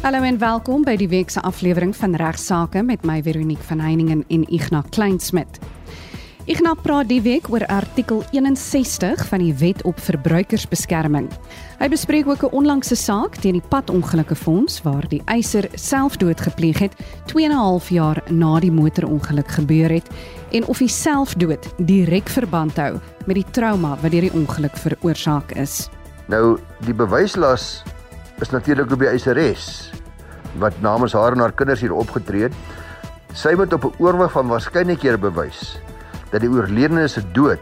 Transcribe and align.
Hallo 0.00 0.22
en 0.24 0.38
welkom 0.40 0.80
by 0.80 0.94
die 0.96 1.10
week 1.12 1.28
se 1.28 1.42
aflewering 1.44 1.90
van 1.92 2.14
Regsake 2.16 2.80
met 2.88 3.02
my 3.04 3.18
Veronique 3.20 3.66
van 3.68 3.82
Heiningen 3.84 4.22
en 4.32 4.46
Ignas 4.48 4.86
Kleinsmid. 4.96 5.58
Ignas 6.48 6.80
praat 6.80 7.10
die 7.10 7.20
week 7.20 7.50
oor 7.52 7.66
artikel 7.68 8.22
61 8.32 9.26
van 9.28 9.44
die 9.44 9.52
Wet 9.60 9.84
op 9.84 10.00
Verbruikersbeskerming. 10.00 11.28
Hy 11.82 11.88
bespreek 11.92 12.32
ook 12.32 12.46
'n 12.48 12.56
onlangse 12.56 12.96
saak 12.96 13.36
teen 13.36 13.60
die 13.60 13.68
Padongelukkefonds 13.68 14.80
waar 14.82 15.04
die 15.08 15.20
eiser 15.26 15.68
selfdood 15.74 16.40
gepleeg 16.40 16.78
het 16.78 16.96
2 17.26 17.44
en 17.44 17.50
'n 17.50 17.60
half 17.60 17.90
jaar 17.90 18.22
na 18.30 18.58
die 18.60 18.72
motorongeluk 18.72 19.48
gebeur 19.48 19.90
het 19.90 20.08
en 20.50 20.64
of 20.66 20.78
hy 20.78 20.88
selfdood 20.88 21.74
direk 21.76 22.28
verband 22.28 22.76
hou 22.76 22.98
met 23.26 23.36
die 23.36 23.50
trauma 23.50 23.98
wat 24.00 24.10
deur 24.10 24.20
die 24.20 24.32
ongeluk 24.32 24.76
veroorsaak 24.76 25.52
is. 25.52 25.88
Nou, 26.26 26.58
die 26.86 26.94
bewyslas 26.94 27.82
is 28.40 28.50
natuurlik 28.50 28.92
op 28.92 28.98
die 28.98 29.08
eiseres 29.08 29.90
wat 30.58 30.80
namens 30.80 31.12
haar 31.12 31.32
en 31.32 31.38
haar 31.38 31.52
kinders 31.52 31.80
hier 31.80 31.94
opgetree 31.94 32.42
het. 32.42 32.54
Sy 33.32 33.54
moet 33.56 33.72
op 33.72 33.84
'n 33.84 34.02
oorwig 34.02 34.32
van 34.32 34.48
waarskynlikhede 34.48 35.18
bewys 35.18 35.78
dat 36.30 36.40
die 36.40 36.50
oorledene 36.50 37.08
se 37.08 37.22
dood 37.32 37.60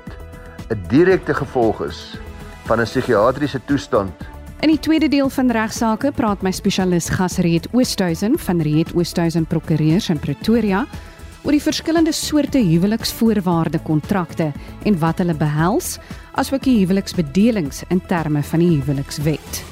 'n 0.71 0.83
direkte 0.89 1.35
gevolg 1.35 1.83
is 1.85 2.19
van 2.65 2.81
'n 2.81 2.85
psigiatriese 2.85 3.61
toestand. 3.65 4.13
In 4.61 4.69
die 4.69 4.81
tweede 4.81 5.09
deel 5.09 5.29
van 5.29 5.51
regsaake 5.51 6.13
praat 6.13 6.43
my 6.43 6.51
spesialis 6.51 7.09
Gasreet 7.09 7.69
Oosthuizen 7.73 8.39
van 8.39 8.61
Reet 8.61 8.95
Oosthuizen 8.95 9.47
Prokureurs 9.47 10.09
in 10.09 10.19
Pretoria 10.19 10.87
oor 11.45 11.55
die 11.55 11.63
verskillende 11.63 12.13
soorte 12.13 12.59
huweliksvoorwaarde 12.59 13.79
kontrakte 13.79 14.53
en 14.85 14.99
wat 14.99 15.23
hulle 15.23 15.35
behels, 15.39 15.99
asook 16.35 16.67
die 16.67 16.79
huweliksbedelings 16.81 17.85
in 17.89 18.03
terme 18.11 18.43
van 18.43 18.59
die 18.59 18.75
huwelikswet. 18.81 19.68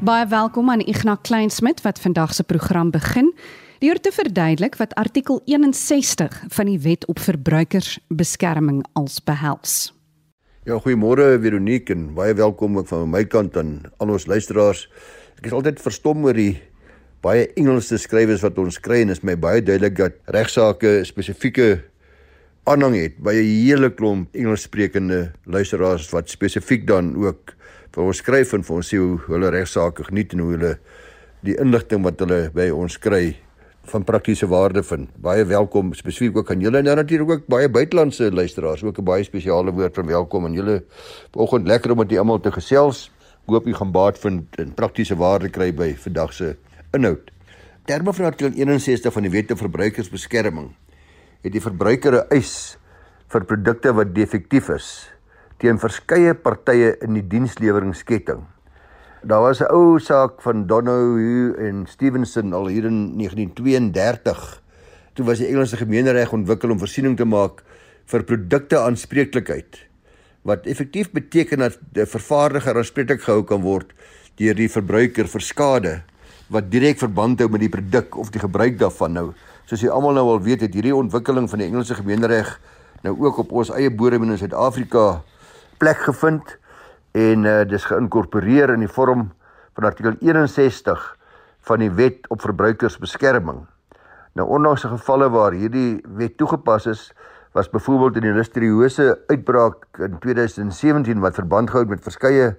Baie 0.00 0.24
welkom 0.32 0.70
aan 0.72 0.80
Ignas 0.80 1.18
Kleinsmid 1.28 1.82
wat 1.84 1.98
vandag 2.00 2.30
se 2.32 2.44
program 2.44 2.88
begin. 2.90 3.34
Deur 3.84 3.98
te 4.00 4.08
verduidelik 4.12 4.78
wat 4.80 4.94
artikel 4.96 5.42
61 5.44 6.44
van 6.48 6.70
die 6.70 6.78
Wet 6.80 7.04
op 7.06 7.18
Verbruikersbeskerming 7.20 8.80
als 8.96 9.18
behels. 9.20 9.92
Ja, 10.64 10.78
goeiemôre 10.80 11.36
Veronique 11.44 11.92
en 11.92 12.14
baie 12.16 12.32
welkom 12.34 12.80
ook 12.80 12.88
van 12.88 13.12
my 13.12 13.26
kant 13.28 13.60
aan 13.60 13.82
al 14.00 14.14
ons 14.16 14.24
luisteraars. 14.24 14.86
Ek 15.36 15.52
is 15.52 15.58
altyd 15.58 15.84
verstom 15.84 16.24
oor 16.24 16.40
die 16.40 16.56
baie 17.20 17.50
Engelse 17.60 18.00
skrywers 18.00 18.40
wat 18.40 18.56
ons 18.56 18.80
kry 18.80 19.02
en 19.04 19.12
is 19.12 19.20
my 19.20 19.36
baie 19.36 19.60
duidelik 19.60 20.00
dat 20.00 20.16
regsaake 20.32 21.02
spesifieke 21.04 21.74
aanhang 22.64 22.96
het 22.96 23.20
by 23.20 23.36
'n 23.36 23.52
hele 23.68 23.92
klomp 23.92 24.32
Engelssprekende 24.32 25.32
luisteraars 25.44 26.08
wat 26.08 26.32
spesifiek 26.32 26.86
dan 26.86 27.16
ook 27.20 27.60
vir 27.94 28.06
ons 28.06 28.18
skryf 28.22 28.54
en 28.54 28.62
vir 28.66 28.76
ons 28.76 28.90
sê 28.92 28.98
hoe 29.00 29.18
hulle 29.26 29.50
regsaake 29.50 30.06
geniet 30.06 30.34
en 30.34 30.44
hoe 30.44 30.50
hulle 30.54 30.74
die 31.46 31.56
inligting 31.58 32.04
wat 32.04 32.20
hulle 32.22 32.42
by 32.54 32.68
ons 32.70 32.98
kry 33.02 33.36
van 33.90 34.04
praktiese 34.06 34.46
waarde 34.46 34.82
vind. 34.86 35.08
Baie 35.18 35.44
welkom 35.48 35.94
spesifiek 35.96 36.36
ook 36.36 36.50
aan 36.52 36.62
julle 36.62 36.78
en 36.78 36.90
dan 36.90 37.00
natuurlik 37.00 37.30
ook 37.30 37.46
baie 37.50 37.68
buitelandse 37.68 38.30
luisteraars. 38.30 38.84
Ook 38.84 38.98
'n 38.98 39.04
baie 39.04 39.24
spesiale 39.24 39.72
woord 39.72 39.94
van 39.94 40.06
welkom 40.06 40.44
aan 40.44 40.52
julle. 40.52 40.84
Vanoggend 41.32 41.66
lekker 41.66 41.90
om 41.90 41.98
met 41.98 42.10
julle 42.10 42.20
almal 42.20 42.40
te 42.40 42.52
gesels. 42.52 43.10
Hoop 43.46 43.66
jy 43.66 43.72
gaan 43.72 43.92
baat 43.92 44.18
vind 44.18 44.56
en 44.58 44.74
praktiese 44.74 45.16
waarde 45.16 45.48
kry 45.48 45.74
by 45.74 45.94
vandag 45.96 46.32
se 46.32 46.56
inhoud. 46.92 47.30
Terme 47.84 48.12
van 48.12 48.24
artikel 48.24 48.52
61 48.54 49.12
van 49.12 49.22
die 49.22 49.30
Wet 49.30 49.50
op 49.50 49.58
Verbruikersbeskerming 49.58 50.76
het 51.42 51.52
die 51.52 51.60
verbruiker 51.60 52.12
'n 52.12 52.28
eis 52.28 52.78
vir 53.28 53.44
produkte 53.44 53.92
wat 53.94 54.14
defektief 54.14 54.68
is 54.68 55.10
teen 55.60 55.78
verskeie 55.80 56.32
partye 56.34 56.94
in 57.04 57.18
die 57.18 57.26
diensleweringsketting. 57.28 58.40
Daar 59.20 59.42
was 59.44 59.60
'n 59.60 59.68
ou 59.68 59.98
saak 59.98 60.40
van 60.40 60.66
Donohue 60.66 61.54
en 61.58 61.86
Stevenson 61.86 62.52
al 62.52 62.66
hier 62.66 62.84
in 62.84 63.16
1932. 63.16 64.62
Toe 65.12 65.24
was 65.24 65.38
die 65.38 65.46
Engelse 65.46 65.76
gemeenereg 65.76 66.32
ontwikkel 66.32 66.70
om 66.70 66.78
voorsiening 66.78 67.16
te 67.16 67.24
maak 67.24 67.62
vir 68.06 68.24
produkte 68.24 68.78
aanspreeklikheid 68.78 69.90
wat 70.42 70.66
effektief 70.66 71.10
beteken 71.12 71.58
dat 71.58 71.78
'n 71.92 72.06
vervaardiger 72.06 72.76
aanspreeklik 72.76 73.20
gehou 73.20 73.44
kan 73.44 73.60
word 73.60 73.92
deur 74.36 74.54
die 74.54 74.68
verbruiker 74.68 75.28
vir 75.28 75.40
skade 75.40 76.02
wat 76.48 76.70
direk 76.70 76.98
verband 76.98 77.38
hou 77.40 77.48
met 77.48 77.60
die 77.60 77.68
produk 77.68 78.16
of 78.16 78.30
die 78.30 78.40
gebruik 78.40 78.78
daarvan 78.78 79.12
nou. 79.12 79.32
Soos 79.66 79.80
jy 79.80 79.88
almal 79.88 80.14
nou 80.14 80.26
al 80.28 80.42
weet, 80.42 80.60
het 80.60 80.74
hierdie 80.74 80.96
ontwikkeling 80.96 81.50
van 81.50 81.58
die 81.58 81.68
Engelse 81.68 81.94
gemeenereg 81.94 82.60
nou 83.02 83.14
ook 83.20 83.38
op 83.38 83.52
ons 83.52 83.70
eie 83.70 83.90
bodem 83.90 84.22
in 84.22 84.38
Suid-Afrika 84.38 85.22
plek 85.80 86.04
gevind 86.04 86.56
en 87.16 87.46
uh, 87.48 87.60
dis 87.68 87.84
geïnkorporeer 87.88 88.74
in 88.74 88.84
die 88.84 88.92
vorm 88.92 89.30
van 89.78 89.88
artikel 89.88 90.16
61 90.20 91.00
van 91.68 91.82
die 91.82 91.90
Wet 91.96 92.28
op 92.28 92.44
Verbruikersbeskerming. 92.44 93.64
Nou 94.38 94.46
ondanks 94.48 94.84
se 94.84 94.90
gevalle 94.92 95.30
waar 95.32 95.56
hierdie 95.56 96.00
wet 96.16 96.36
toegepas 96.38 96.86
is, 96.90 97.08
was 97.56 97.70
byvoorbeeld 97.70 98.20
in 98.20 98.28
die 98.28 98.36
listeriose 98.36 99.08
uitbraak 99.26 99.88
in 100.06 100.18
2017 100.22 101.22
wat 101.24 101.38
verband 101.40 101.72
gehou 101.72 101.88
met 101.90 102.04
verskeie 102.04 102.52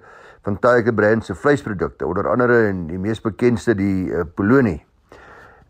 van 0.44 0.58
Tiger 0.60 0.92
Brands 0.94 1.30
se 1.30 1.34
vleisprodukte, 1.34 2.06
onder 2.06 2.28
andere 2.28 2.66
en 2.68 2.86
die 2.90 2.98
mees 3.00 3.22
bekendste 3.22 3.76
die 3.78 4.10
uh, 4.10 4.26
Polony. 4.34 4.82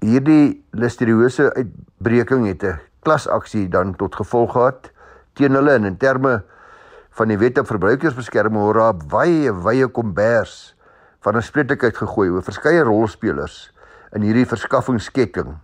Hierdie 0.03 0.65
listeriose 0.75 1.53
uitbreking 1.55 2.49
het 2.49 2.65
'n 2.65 2.81
klasaksie 3.03 3.69
dan 3.69 3.95
tot 3.95 4.15
gevolg 4.15 4.53
gehad 4.53 4.91
teen 5.35 5.55
hulle 5.55 5.71
en 5.71 5.85
in 5.85 5.97
terme 5.97 6.43
van 7.13 7.29
die 7.29 7.39
wet 7.39 7.59
op 7.59 7.69
verbruikersbeskerming 7.69 8.63
hoor 8.63 8.81
daar 8.81 8.97
baie 8.97 9.53
wye 9.53 9.89
kombers. 9.89 10.75
Van 11.21 11.37
'n 11.37 11.43
spreeklikheid 11.43 11.97
gegooi 11.97 12.31
oor 12.31 12.43
verskeie 12.43 12.83
rolspelers 12.83 13.73
in 14.13 14.23
hierdie 14.23 14.47
verskaffingsketting 14.47 15.55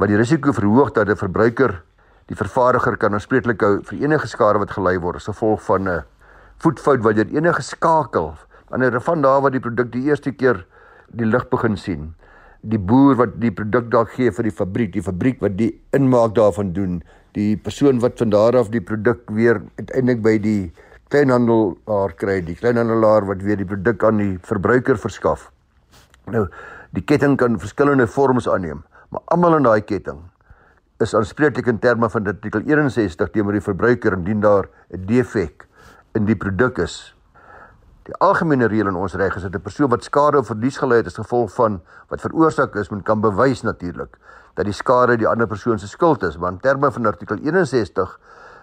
wat 0.00 0.08
die 0.08 0.16
risiko 0.16 0.52
verhoog 0.52 0.92
dat 0.92 1.08
'n 1.08 1.16
verbruiker 1.16 1.82
die 2.30 2.36
vervaardiger 2.36 2.96
kan 2.96 3.14
aanspreeklik 3.14 3.60
hou 3.60 3.82
vir 3.82 3.98
enige 3.98 4.28
skade 4.30 4.58
wat 4.58 4.70
gelei 4.70 4.98
word 4.98 5.16
as 5.16 5.26
gevolg 5.26 5.62
van 5.62 5.88
'n 5.88 6.04
voetfout 6.62 7.02
wat 7.02 7.16
deur 7.16 7.34
enige 7.34 7.62
skakel 7.62 8.34
wanneer 8.70 9.00
van 9.00 9.22
daar 9.22 9.42
wat 9.42 9.52
die 9.52 9.60
produk 9.60 9.92
die 9.92 10.06
eerste 10.08 10.32
keer 10.32 10.64
die 11.08 11.26
lig 11.26 11.48
begin 11.48 11.76
sien 11.76 12.14
die 12.62 12.78
boer 12.78 13.16
wat 13.16 13.40
die 13.40 13.50
produk 13.50 13.90
dalk 13.90 14.10
gee 14.10 14.30
vir 14.30 14.42
die 14.42 14.56
fabriek 14.62 14.92
die 14.92 15.02
fabriek 15.02 15.40
wat 15.40 15.56
die 15.56 15.72
inmaak 15.92 16.34
daarvan 16.34 16.72
doen 16.72 17.02
die 17.36 17.56
persoon 17.56 18.00
wat 18.02 18.18
van 18.18 18.30
daar 18.30 18.56
af 18.58 18.70
die 18.72 18.82
produk 18.82 19.30
weer 19.30 19.60
uiteindelik 19.78 20.22
by 20.22 20.38
die 20.42 20.72
kleinhandelaar 21.10 22.14
kry, 22.18 22.40
die 22.46 22.56
kleinhandelaar 22.58 23.26
wat 23.26 23.42
weer 23.42 23.58
die 23.58 23.68
produk 23.68 24.04
aan 24.06 24.18
die 24.22 24.34
verbruiker 24.46 24.98
verskaf. 24.98 25.48
Nou, 26.30 26.46
die 26.94 27.02
ketting 27.02 27.36
kan 27.38 27.58
verskillende 27.58 28.06
vorms 28.10 28.48
aanneem, 28.50 28.82
maar 29.10 29.22
almal 29.34 29.58
in 29.58 29.66
daai 29.66 29.82
ketting 29.86 30.22
is 31.00 31.14
aanspreeklik 31.16 31.70
in 31.70 31.78
terme 31.80 32.10
van 32.12 32.28
artikel 32.28 32.60
61 32.66 33.30
teenoor 33.32 33.56
die 33.56 33.64
verbruiker 33.64 34.18
indien 34.18 34.42
daar 34.44 34.68
'n 34.92 35.06
defek 35.06 35.66
in 36.14 36.26
die 36.26 36.36
produk 36.36 36.78
is. 36.78 37.14
Die 38.04 38.14
algemene 38.14 38.66
reël 38.68 38.88
in 38.88 38.96
ons 38.96 39.14
reg 39.14 39.36
is 39.36 39.42
dat 39.42 39.54
'n 39.54 39.62
persoon 39.62 39.88
wat 39.88 40.04
skade 40.04 40.38
of 40.38 40.46
verlies 40.46 40.78
gely 40.78 40.96
het 40.96 41.06
as 41.06 41.14
gevolg 41.14 41.54
van 41.54 41.80
wat 42.08 42.20
veroorsaak 42.20 42.74
is, 42.76 42.90
moet 42.90 43.04
kan 43.04 43.20
bewys 43.20 43.62
natuurlik 43.62 44.18
dat 44.60 44.68
die 44.68 44.76
skade 44.76 45.16
die 45.16 45.28
ander 45.28 45.48
persoon 45.48 45.80
se 45.80 45.88
skuld 45.88 46.22
is, 46.28 46.36
want 46.36 46.60
in 46.60 46.64
terme 46.68 46.90
van 46.92 47.08
artikel 47.08 47.40
61 47.40 48.18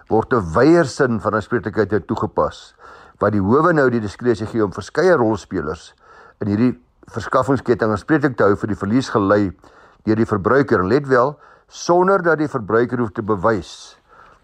word 0.08 0.32
'n 0.32 0.52
weiersin 0.54 1.20
van 1.20 1.34
aanspreeklikheid 1.34 1.90
nou 1.90 2.00
toegepas 2.00 2.74
wat 3.18 3.34
die 3.34 3.42
howe 3.42 3.72
nou 3.74 3.88
die 3.90 4.00
diskresie 4.00 4.46
gee 4.46 4.62
om 4.62 4.72
verskeie 4.72 5.16
rolspelers 5.18 5.94
in 6.40 6.52
hierdie 6.52 6.72
verskaffingsketting 7.10 7.90
aanspreeklik 7.90 8.36
te 8.38 8.46
hou 8.46 8.56
vir 8.56 8.72
die 8.72 8.78
verlies 8.78 9.10
gelei 9.10 9.50
deur 10.06 10.16
die 10.16 10.28
verbruiker. 10.28 10.84
Let 10.86 11.08
wel, 11.10 11.34
sonder 11.68 12.22
dat 12.22 12.38
die 12.38 12.48
verbruiker 12.48 13.02
hoef 13.02 13.12
te 13.16 13.22
bewys 13.22 13.96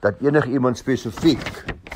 dat 0.05 0.21
enige 0.21 0.51
iemand 0.53 0.77
spesifiek 0.77 1.47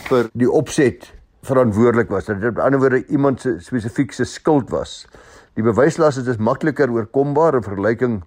vir 0.09 0.31
die 0.33 0.49
opset 0.49 1.11
verantwoordelik 1.45 2.09
was. 2.09 2.25
Dat 2.25 2.41
dit 2.41 2.55
op 2.55 2.63
ander 2.65 2.81
woorde 2.81 3.03
iemand 3.13 3.41
se 3.41 3.59
spesifiek 3.61 4.15
se 4.17 4.25
skuld 4.25 4.71
was. 4.71 5.03
Die 5.59 5.65
bewyslas 5.67 6.17
is 6.17 6.25
dus 6.25 6.41
makliker 6.41 6.89
oorkombaar 6.89 7.59
in 7.59 7.67
vergelyking 7.67 8.23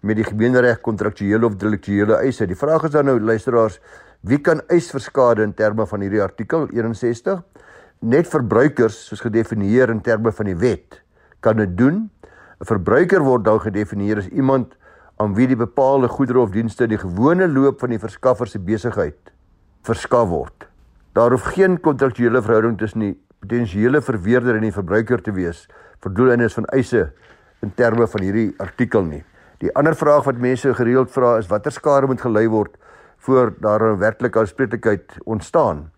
met 0.00 0.16
die 0.16 0.24
gemeenereg 0.24 0.80
kontraktuele 0.80 1.46
of 1.46 1.56
deliktuele 1.60 2.20
eise. 2.20 2.46
Die 2.46 2.58
vraag 2.58 2.84
is 2.88 2.94
dan 2.94 3.08
nou 3.08 3.18
luisteraars, 3.20 3.80
wie 4.26 4.38
kan 4.38 4.60
eis 4.72 4.90
vir 4.90 5.00
skade 5.00 5.42
in 5.42 5.54
terme 5.54 5.86
van 5.86 6.04
hierdie 6.04 6.22
artikel 6.22 6.68
61? 6.72 7.42
Net 8.00 8.28
verbruikers 8.28 8.98
soos 9.08 9.22
gedefinieer 9.24 9.90
in 9.90 10.02
terme 10.04 10.32
van 10.32 10.50
die 10.50 10.56
wet 10.56 11.00
kan 11.40 11.56
dit 11.56 11.76
doen. 11.78 12.10
'n 12.60 12.64
Verbruiker 12.64 13.20
word 13.20 13.44
dan 13.44 13.60
gedefinieer 13.60 14.18
as 14.18 14.28
iemand 14.28 14.76
aan 15.16 15.34
wie 15.34 15.46
die 15.46 15.56
bepaalde 15.56 16.08
goedere 16.08 16.40
of 16.40 16.50
dienste 16.50 16.84
in 16.84 16.90
die 16.90 17.00
gewone 17.00 17.48
loop 17.48 17.80
van 17.80 17.90
die 17.90 17.98
verskaffer 17.98 18.46
se 18.46 18.58
besigheid 18.58 19.32
verskaf 19.86 20.28
word. 20.28 20.66
Daar 21.12 21.30
hoef 21.30 21.52
geen 21.54 21.80
kontraktuele 21.80 22.42
verhouding 22.42 22.78
tussen 22.78 23.00
die 23.00 23.14
potensiële 23.40 24.02
verweerder 24.02 24.56
en 24.56 24.66
die 24.66 24.74
verbruiker 24.74 25.22
te 25.22 25.32
wees 25.32 25.66
vir 26.02 26.12
doeleindes 26.12 26.56
van 26.58 26.66
eise 26.74 27.12
in 27.62 27.72
terme 27.74 28.06
van 28.06 28.22
hierdie 28.26 28.50
artikel 28.58 29.04
nie. 29.06 29.22
Die 29.58 29.72
ander 29.72 29.96
vraag 29.96 30.26
wat 30.26 30.40
mense 30.42 30.74
gereeld 30.76 31.12
vra 31.12 31.36
is 31.40 31.48
watter 31.48 31.72
skade 31.72 32.06
moet 32.06 32.20
gelei 32.20 32.44
word 32.52 32.74
voor 33.24 33.54
daar 33.60 33.82
'n 33.82 33.98
werklike 33.98 34.38
aanspreeklikheid 34.38 35.16
ontstaan. 35.24 35.90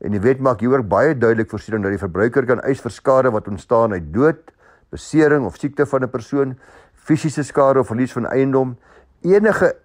En 0.00 0.10
die 0.10 0.20
wet 0.20 0.40
maak 0.40 0.60
hier 0.60 0.78
ook 0.78 0.88
baie 0.88 1.18
duidelik 1.18 1.50
voorsiening 1.50 1.82
dat 1.82 1.92
die 1.92 2.02
verbruiker 2.02 2.44
kan 2.46 2.60
eis 2.60 2.80
vir 2.80 2.90
skade 2.90 3.30
wat 3.30 3.48
ontstaan 3.48 3.92
uit 3.92 4.12
dood, 4.12 4.52
besering 4.90 5.46
of 5.46 5.56
siekte 5.56 5.86
van 5.86 6.02
'n 6.02 6.10
persoon, 6.10 6.58
fisiese 6.94 7.42
skade 7.42 7.78
of 7.78 7.86
verlies 7.86 8.12
van 8.12 8.26
eiendom, 8.26 8.76
enige 9.22 9.76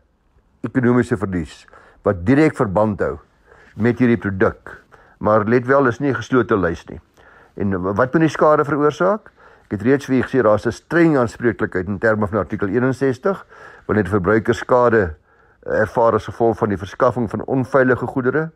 ekonomiese 0.62 1.18
verlies 1.18 1.68
wat 2.04 2.26
direk 2.26 2.56
verband 2.56 3.00
hou 3.00 3.18
met 3.76 4.00
hierdie 4.00 4.18
produk. 4.18 4.84
Maar 5.20 5.44
let 5.44 5.66
wel, 5.66 5.84
dis 5.84 6.00
nie 6.00 6.10
'n 6.10 6.16
geslote 6.16 6.58
lys 6.58 6.86
nie. 6.86 7.00
En 7.56 7.82
wat 7.82 8.14
moet 8.14 8.22
die 8.22 8.30
skade 8.30 8.66
veroorsaak? 8.66 9.32
Ek 9.70 9.76
het 9.78 9.84
reeds 9.86 10.08
vir 10.10 10.16
julle 10.16 10.26
gesê 10.26 10.42
daar's 10.42 10.66
'n 10.66 10.72
streng 10.74 11.18
aanspreeklikheid 11.22 11.88
in 11.88 12.00
terme 12.00 12.26
van 12.28 12.40
artikel 12.40 12.68
61 12.68 13.46
wanneer 13.86 14.04
die 14.04 14.18
verbruiker 14.18 14.56
skade 14.56 15.14
ervaar 15.62 16.16
as 16.16 16.26
gevolg 16.26 16.58
van 16.58 16.70
die 16.70 16.78
verskaffing 16.78 17.30
van 17.30 17.46
onveilige 17.46 18.08
goedere, 18.08 18.50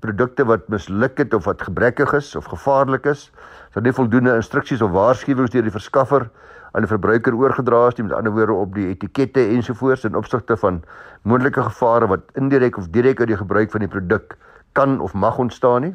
produkte 0.00 0.46
wat 0.46 0.68
misluk 0.68 1.18
het 1.18 1.34
of 1.34 1.44
wat 1.44 1.60
gebrekkig 1.62 2.12
is 2.12 2.36
of 2.36 2.48
gevaarlik 2.48 3.04
is, 3.04 3.30
sal 3.74 3.82
nie 3.82 3.92
voldoende 3.92 4.34
instruksies 4.34 4.80
of 4.80 4.90
waarskuwings 4.96 5.50
deur 5.50 5.62
die 5.62 5.76
verskaffer 5.76 6.30
aan 6.72 6.80
die 6.80 6.88
verbruiker 6.88 7.36
oorgedra 7.36 7.88
is 7.88 7.98
nie, 7.98 8.06
met 8.08 8.16
ander 8.16 8.32
woorde 8.32 8.52
op 8.52 8.74
die 8.74 8.88
etikette 8.88 9.44
ensovoorts 9.52 10.08
in 10.08 10.16
opsigte 10.16 10.56
van 10.56 10.82
moontlike 11.22 11.68
gevare 11.68 12.06
wat 12.06 12.32
indirek 12.32 12.78
of 12.78 12.88
direk 12.88 13.20
uit 13.20 13.28
die 13.28 13.36
gebruik 13.36 13.70
van 13.70 13.84
die 13.84 13.92
produk 13.92 14.38
kan 14.72 15.00
of 15.00 15.12
mag 15.12 15.36
ontstaan 15.36 15.82
nie. 15.82 15.94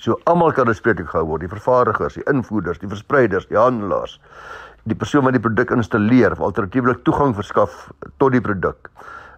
So 0.00 0.18
almal 0.26 0.52
kan 0.52 0.68
aanspreeklik 0.68 1.12
gehou 1.12 1.26
word, 1.28 1.44
die 1.44 1.50
vervaardigers, 1.52 2.16
die 2.18 2.24
invoerders, 2.30 2.80
die 2.82 2.90
verspreiders, 2.90 3.46
die 3.46 3.58
handelaars, 3.58 4.18
die 4.90 4.96
persoon 4.98 5.24
wat 5.24 5.36
die 5.36 5.42
produk 5.42 5.70
installeer 5.70 6.34
of 6.34 6.42
alternatiefelik 6.42 7.04
toegang 7.06 7.34
verskaf 7.36 7.88
tot 8.18 8.34
die 8.34 8.42
produk. 8.42 8.90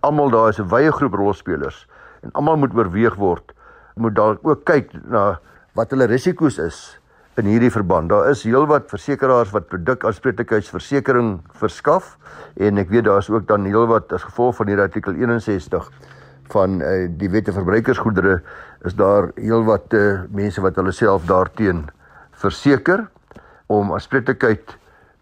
Almal 0.06 0.32
daar 0.32 0.49
is 0.49 0.61
'n 0.61 0.69
wye 0.70 0.91
groep 0.93 1.14
rolspelers 1.14 1.87
en 2.23 2.31
almal 2.32 2.56
moet 2.56 2.75
oorweeg 2.75 3.17
word, 3.17 3.53
moet 3.97 4.14
daar 4.14 4.38
ook 4.43 4.64
kyk 4.64 4.91
na 5.05 5.38
wat 5.75 5.91
hulle 5.91 6.06
risiko's 6.06 6.59
is 6.59 6.99
in 7.37 7.44
hierdie 7.44 7.70
verband. 7.70 8.09
Daar 8.09 8.31
is 8.31 8.43
heelwat 8.43 8.88
versekerings 8.88 9.52
wat 9.52 9.69
produkaanspreeklikheidsversekering 9.69 11.41
verskaf 11.52 12.17
en 12.56 12.79
ek 12.79 12.88
weet 12.88 13.05
daar 13.05 13.19
is 13.19 13.31
ook 13.31 13.47
dan 13.47 13.64
heelwat 13.64 14.12
as 14.12 14.23
gevolg 14.23 14.56
van 14.56 14.67
hierdie 14.67 14.85
artikel 14.85 15.12
61 15.12 15.91
van 16.52 16.81
uh, 16.81 17.08
die 17.08 17.31
wette 17.31 17.52
verbruikersgoedere 17.52 18.40
is 18.84 18.94
daar 18.94 19.31
heelwat 19.34 19.94
uh, 19.94 20.22
mense 20.31 20.60
wat 20.60 20.76
hulle 20.76 20.93
self 20.93 21.26
daarteen 21.26 21.87
verseker 22.31 23.06
om 23.66 23.93
aanspreeklikheid 23.93 24.76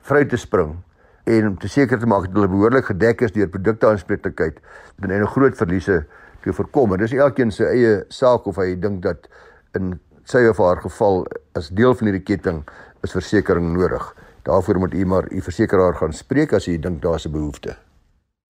vry 0.04 0.24
te 0.28 0.36
spring 0.36 0.76
en 1.24 1.48
om 1.48 1.56
te 1.58 1.68
seker 1.68 1.98
te 1.98 2.06
maak 2.06 2.26
dat 2.28 2.36
hulle 2.36 2.52
behoorlik 2.52 2.90
gedek 2.92 3.24
is 3.24 3.32
deur 3.32 3.48
produkte 3.48 3.88
aanspreeklikheid 3.88 4.60
en 5.00 5.10
'n 5.10 5.26
groot 5.26 5.56
verliese 5.56 6.04
te 6.42 6.52
voorkom. 6.52 6.92
En 6.92 6.98
dis 6.98 7.12
elkeen 7.12 7.50
se 7.52 7.64
eie 7.64 8.04
saak 8.08 8.46
of 8.46 8.56
hy 8.56 8.74
dink 8.80 9.02
dat 9.02 9.28
in 9.74 9.98
sy 10.24 10.44
of 10.48 10.58
haar 10.58 10.80
geval 10.80 11.24
as 11.56 11.68
deel 11.68 11.94
van 11.94 12.06
hierdie 12.10 12.24
ketting 12.24 12.62
is 13.02 13.12
versekerings 13.12 13.76
nodig. 13.76 14.14
Daarvoor 14.44 14.78
moet 14.78 14.94
u 14.94 15.04
maar 15.04 15.32
u 15.32 15.40
versekeraar 15.40 15.94
gaan 15.94 16.12
spreek 16.12 16.52
as 16.52 16.68
u 16.68 16.78
dink 16.78 17.02
daar's 17.02 17.26
'n 17.26 17.32
behoefte. 17.32 17.76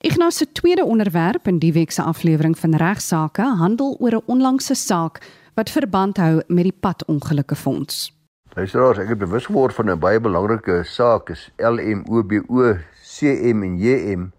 Ignas 0.05 0.37
se 0.37 0.53
tweede 0.53 0.85
onderwerp 0.85 1.49
in 1.49 1.59
die 1.59 1.73
week 1.73 1.91
se 1.91 2.03
aflewering 2.03 2.59
van 2.59 2.77
regsaake 2.77 3.43
handel 3.43 3.97
oor 4.01 4.13
'n 4.13 4.23
onlangse 4.27 4.75
saak 4.75 5.23
wat 5.55 5.71
verband 5.71 6.17
hou 6.17 6.43
met 6.47 6.65
die 6.65 6.77
padongelukke 6.81 7.55
fonds. 7.55 8.13
Luisteraars, 8.55 8.99
ek 8.99 9.09
het 9.09 9.19
bewus 9.19 9.47
geword 9.47 9.75
van 9.75 9.91
'n 9.91 9.99
baie 9.99 10.21
belangrike 10.21 10.85
saak 10.85 11.31
is 11.31 11.51
LMOBO 11.57 12.77
CM 13.03 13.63
en 13.63 13.79
JM 13.79 14.33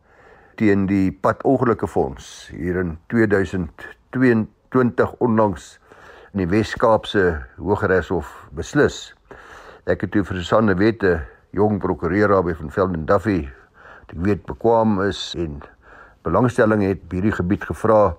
teen 0.55 0.85
die 0.85 1.11
padongelukke 1.11 1.87
fonds 1.87 2.49
hier 2.53 2.75
in 2.75 2.97
2022 3.07 5.13
onlangs 5.17 5.79
in 6.33 6.39
die 6.39 6.47
Wes-Kaapse 6.47 7.45
Hooggeregshof 7.57 8.47
beslis. 8.51 9.15
Ek 9.85 10.01
het 10.01 10.11
toe 10.11 10.23
vir 10.23 10.37
Susanne 10.37 10.75
Wette, 10.75 11.25
jong 11.51 11.79
prokureur 11.79 12.27
daar 12.27 12.43
by 12.43 12.53
van 12.53 12.71
Velden 12.71 13.05
Duffy 13.05 13.49
ek 14.13 14.19
weet 14.27 14.45
bekwam 14.45 15.01
is 15.01 15.33
en 15.37 15.61
belangstelling 16.23 16.83
het 16.85 17.03
by 17.09 17.19
hierdie 17.19 17.35
gebied 17.37 17.65
gevra 17.69 18.15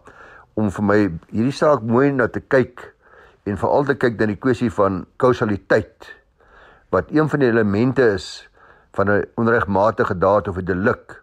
om 0.54 0.70
vir 0.70 0.84
my 0.84 0.98
hierdie 1.32 1.54
saak 1.54 1.82
mooi 1.82 2.10
na 2.12 2.28
te 2.28 2.40
kyk 2.40 2.92
en 3.46 3.58
veral 3.60 3.84
te 3.86 3.94
kyk 3.94 4.18
na 4.18 4.26
die 4.26 4.40
kwessie 4.40 4.70
van 4.70 5.04
kausaliteit 5.22 6.10
wat 6.94 7.10
een 7.14 7.28
van 7.28 7.42
die 7.42 7.50
elemente 7.50 8.02
is 8.14 8.48
van 8.96 9.10
'n 9.10 9.24
onregmatige 9.36 10.18
daad 10.18 10.48
of 10.48 10.58
'n 10.58 10.64
delik 10.64 11.22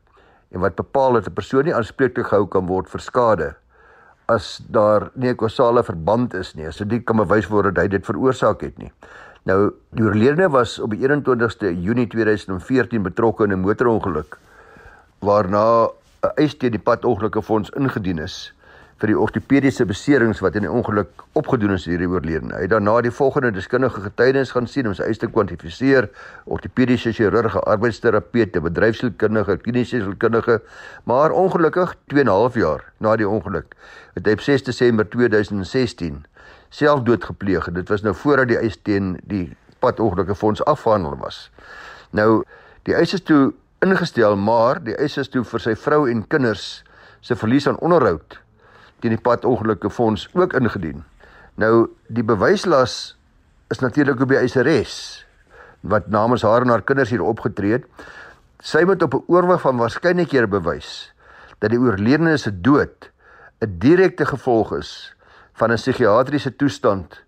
en 0.51 0.59
wat 0.59 0.75
bepaal 0.75 1.13
dat 1.13 1.27
'n 1.27 1.33
persoon 1.33 1.65
nie 1.65 1.75
aanspreeklik 1.75 2.27
gehou 2.27 2.47
kan 2.47 2.65
word 2.65 2.89
vir 2.89 3.01
skade 3.01 3.55
as 4.25 4.61
daar 4.69 5.11
nie 5.15 5.29
'n 5.29 5.35
kausale 5.35 5.83
verband 5.83 6.33
is 6.33 6.55
nie. 6.55 6.67
As 6.67 6.77
dit 6.77 7.05
kan 7.05 7.17
bewys 7.17 7.47
word 7.47 7.75
dat 7.75 7.83
hy 7.83 7.87
dit 7.87 8.05
veroorsaak 8.05 8.61
het 8.61 8.77
nie. 8.77 8.91
Nou 9.43 9.73
die 9.89 10.03
oorledene 10.03 10.49
was 10.49 10.79
op 10.79 10.89
die 10.91 10.99
21ste 10.99 11.81
Junie 11.81 12.07
2014 12.07 13.03
betrokke 13.03 13.43
in 13.43 13.51
'n 13.51 13.59
motorongeluk 13.59 14.37
waarna 15.23 15.89
'n 16.23 16.35
eis 16.35 16.57
teen 16.57 16.71
die 16.71 16.85
padongelukke 16.89 17.41
fonds 17.41 17.71
ingedien 17.79 18.19
is 18.19 18.53
vir 19.03 19.11
die 19.11 19.19
ortopediese 19.19 19.83
beserings 19.83 20.39
wat 20.39 20.55
in 20.55 20.63
die 20.63 20.71
ongeluk 20.71 21.23
opgedoen 21.35 21.73
is 21.75 21.83
hierdie 21.89 22.07
oorledene. 22.07 22.53
Hy 22.55 22.61
het 22.63 22.71
daarna 22.71 22.93
die 23.03 23.11
volgende 23.11 23.51
deskundige 23.51 23.99
getuienis 24.05 24.53
gaan 24.55 24.67
sien 24.71 24.87
om 24.87 24.93
sy 24.95 25.03
eis 25.09 25.19
te 25.19 25.27
kwantifiseer: 25.27 26.07
ortopediese 26.45 27.11
chirurge, 27.11 27.59
arbeidsterapeute, 27.67 28.61
bedryfsielkundige, 28.63 29.57
kliniese 29.65 29.99
sielkundige. 29.99 30.61
Maar 31.03 31.35
ongelukkig 31.35 31.95
2 32.13 32.23
en 32.23 32.27
'n 32.27 32.31
half 32.31 32.55
jaar 32.55 32.85
na 32.99 33.15
die 33.15 33.27
ongeluk 33.27 33.75
het 34.13 34.25
hy 34.25 34.33
op 34.33 34.41
6 34.41 34.63
Desember 34.63 35.09
2016 35.09 36.23
selfdood 36.69 37.23
gepleeg. 37.23 37.71
Dit 37.71 37.89
was 37.89 38.01
nou 38.01 38.15
voordat 38.15 38.47
die 38.47 38.57
eis 38.57 38.77
teen 38.81 39.19
die 39.23 39.57
padongelukke 39.79 40.35
fonds 40.35 40.63
afhandel 40.63 41.17
was. 41.17 41.51
Nou 42.11 42.43
die 42.83 42.95
eis 42.95 43.13
is 43.13 43.23
toe 43.23 43.53
ingestel, 43.83 44.35
maar 44.35 44.79
die 44.83 44.95
eis 44.95 45.17
is 45.17 45.29
toe 45.29 45.43
vir 45.43 45.61
sy 45.63 45.75
vrou 45.75 46.05
en 46.11 46.23
kinders 46.27 46.83
se 47.21 47.35
verlies 47.35 47.67
aan 47.67 47.79
onderhoud 47.79 48.39
teen 49.03 49.15
die 49.15 49.21
padongelukke 49.21 49.89
fonds 49.91 50.29
ook 50.33 50.55
ingedien. 50.55 51.03
Nou 51.59 51.89
die 52.07 52.23
bewyslas 52.23 53.15
is 53.73 53.83
natuurlik 53.83 54.21
op 54.23 54.31
die 54.31 54.39
eiseres 54.39 54.95
wat 55.83 56.07
namens 56.07 56.45
haar 56.47 56.63
en 56.63 56.71
haar 56.71 56.85
kinders 56.87 57.11
hier 57.11 57.23
opgetree 57.23 57.77
het. 57.77 57.87
Sy 58.63 58.85
moet 58.87 59.03
op 59.03 59.13
'n 59.13 59.23
oorwig 59.27 59.61
van 59.61 59.77
waarskynlikhede 59.77 60.47
bewys 60.47 61.11
dat 61.59 61.71
die 61.71 61.79
oorledene 61.79 62.37
se 62.37 62.51
dood 62.51 63.11
'n 63.61 63.79
direkte 63.79 64.25
gevolg 64.25 64.73
is 64.77 65.15
van 65.53 65.71
'n 65.71 65.75
psigiatriese 65.75 66.55
toestand 66.55 67.23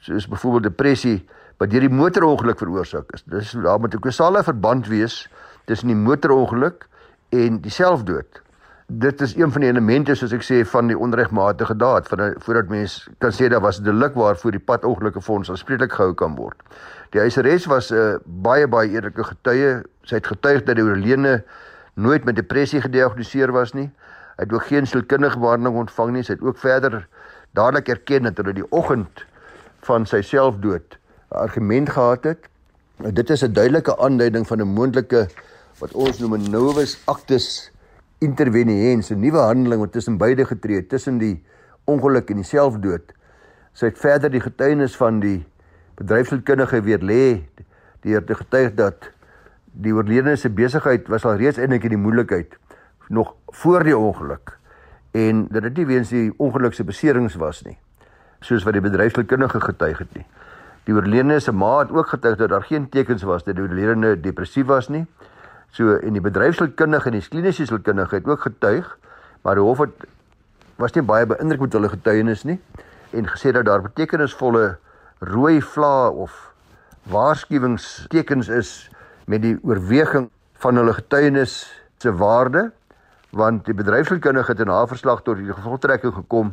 soos 0.00 0.28
byvoorbeeld 0.28 0.62
depressie 0.62 1.28
wat 1.58 1.70
deur 1.70 1.80
die 1.80 1.88
motorongeluk 1.94 2.58
veroorsaak 2.58 3.12
is. 3.14 3.22
Dis 3.24 3.50
daar 3.52 3.80
moet 3.80 3.94
'n 3.94 4.00
kausale 4.00 4.42
verband 4.42 4.86
wees 4.86 5.28
tussen 5.64 5.88
die 5.88 5.96
motorongeluk 5.96 6.86
en 7.28 7.60
die 7.60 7.70
selfdood. 7.70 8.40
Dit 8.86 9.20
is 9.20 9.34
een 9.36 9.52
van 9.52 9.64
die 9.64 9.70
elemente 9.70 10.14
soos 10.14 10.34
ek 10.36 10.44
sê 10.44 10.58
van 10.68 10.90
die 10.90 10.98
onregmatige 10.98 11.76
daad 11.80 12.08
van 12.10 12.34
voordat 12.44 12.68
mens 12.68 12.96
kan 13.22 13.32
sê 13.32 13.48
daar 13.48 13.62
was 13.64 13.80
'n 13.80 13.84
delik 13.84 14.14
waarvoor 14.14 14.50
die 14.50 14.60
padongelukke 14.60 15.20
fonds 15.20 15.50
aanspreeklik 15.50 15.92
gehou 15.92 16.14
kan 16.14 16.34
word. 16.36 16.58
Die 17.10 17.20
eiseres 17.20 17.66
was 17.66 17.90
'n 17.90 17.94
uh, 17.94 18.18
baie 18.24 18.68
baie 18.68 18.90
eerlike 18.90 19.24
getuie. 19.24 19.82
Sy 20.02 20.14
het 20.14 20.26
getuig 20.26 20.62
dat 20.64 20.76
die 20.76 20.84
oorledene 20.84 21.44
nooit 21.94 22.24
met 22.24 22.36
depressie 22.36 22.80
gediagnoseer 22.80 23.52
was 23.52 23.72
nie. 23.72 23.90
Hy 24.36 24.44
het 24.44 24.52
ook 24.52 24.66
geen 24.66 24.86
sielkundige 24.86 25.38
behandeling 25.38 25.76
ontvang 25.76 26.12
nie. 26.12 26.22
Sy 26.22 26.32
het 26.32 26.42
ook 26.42 26.58
verder 26.58 27.08
dadelik 27.52 27.88
erken 27.88 28.22
dat 28.22 28.36
hulle 28.36 28.52
die 28.52 28.70
oggend 28.70 29.24
van 29.80 30.06
sy 30.06 30.22
selfdood 30.22 30.98
'n 31.32 31.36
argument 31.36 31.90
gehad 31.90 32.24
het. 32.24 32.48
Dit 32.96 33.30
is 33.30 33.42
'n 33.42 33.52
duidelike 33.52 33.98
aanduiding 33.98 34.46
van 34.46 34.60
'n 34.60 34.74
moontlike 34.74 35.28
wat 35.82 35.94
ons 35.98 36.20
noem 36.22 36.36
'n 36.38 36.50
novus 36.50 36.94
actus 37.10 37.72
interveniens, 38.22 39.10
'n 39.10 39.20
nuwe 39.20 39.38
handeling 39.38 39.80
wat 39.80 39.92
tussen 39.92 40.16
beide 40.16 40.44
getree 40.44 40.76
het, 40.76 40.88
tussen 40.88 41.18
die 41.18 41.42
ongeluk 41.84 42.30
en 42.30 42.36
die 42.36 42.44
selfdood. 42.44 43.12
Sy 43.72 43.86
het 43.86 43.98
verder 43.98 44.30
die 44.30 44.40
getuienis 44.40 44.96
van 44.96 45.20
die 45.20 45.44
bedryfskundige 45.96 46.82
weer 46.82 47.02
lê 47.02 47.42
deur 48.00 48.24
te 48.24 48.34
getuig 48.34 48.74
dat 48.74 49.10
die 49.72 49.92
oorledene 49.92 50.36
se 50.36 50.50
besigheid 50.50 51.08
was 51.08 51.24
al 51.24 51.36
reeds 51.36 51.58
eintlik 51.58 51.84
in 51.84 51.96
die 51.96 52.04
moeilikheid 52.04 52.58
nog 53.08 53.34
voor 53.48 53.84
die 53.84 53.96
ongeluk 53.96 54.58
en 55.10 55.46
dat 55.50 55.62
dit 55.62 55.76
nie 55.76 55.86
weens 55.86 56.08
die 56.08 56.32
ongeluk 56.36 56.74
se 56.74 56.84
beserings 56.84 57.34
was 57.34 57.62
nie 57.62 57.78
soos 58.40 58.64
wat 58.66 58.76
die 58.76 58.82
bedryfskundige 58.82 59.60
getuig 59.60 59.98
het 60.02 60.14
nie. 60.14 60.24
Die 60.84 60.94
oorledene 60.94 61.38
se 61.40 61.52
ma 61.54 61.78
het 61.78 61.92
ook 61.94 62.08
getuig 62.10 62.36
dat 62.40 62.50
daar 62.50 62.66
geen 62.66 62.88
tekens 62.90 63.22
was 63.22 63.44
dat 63.44 63.54
die 63.54 63.62
oorledene 63.62 64.16
depressief 64.20 64.66
was 64.66 64.88
nie. 64.88 65.06
So 65.72 65.96
en 65.96 66.12
die 66.12 66.20
bedryfskundige 66.20 67.08
en 67.08 67.16
die 67.16 67.24
kliniese 67.24 67.64
sielkundige 67.66 68.18
het 68.18 68.26
ook 68.28 68.44
getuig, 68.44 68.88
maar 69.42 69.56
die 69.56 69.64
hof 69.64 69.78
het 69.86 70.04
was 70.76 70.92
nie 70.96 71.04
baie 71.06 71.26
beïndruk 71.28 71.64
met 71.64 71.76
hulle 71.76 71.90
getuienis 71.92 72.44
nie 72.48 72.58
en 73.12 73.28
gesê 73.28 73.52
dat 73.56 73.68
daar 73.68 73.84
betekenisvolle 73.84 74.76
rooi 75.32 75.60
vlae 75.62 76.10
of 76.24 76.34
waarskuwingstekens 77.12 78.48
is 78.48 78.72
met 79.30 79.42
die 79.44 79.54
oorweging 79.62 80.28
van 80.64 80.80
hulle 80.80 80.94
getuienis 80.96 81.56
se 82.02 82.12
waarde 82.12 82.70
want 83.30 83.64
die 83.64 83.76
bedryfskundige 83.76 84.52
het 84.52 84.60
in 84.60 84.72
haar 84.72 84.88
verslag 84.90 85.22
tot 85.22 85.40
die 85.40 85.52
gevolgtrekking 85.52 86.14
gekom 86.14 86.52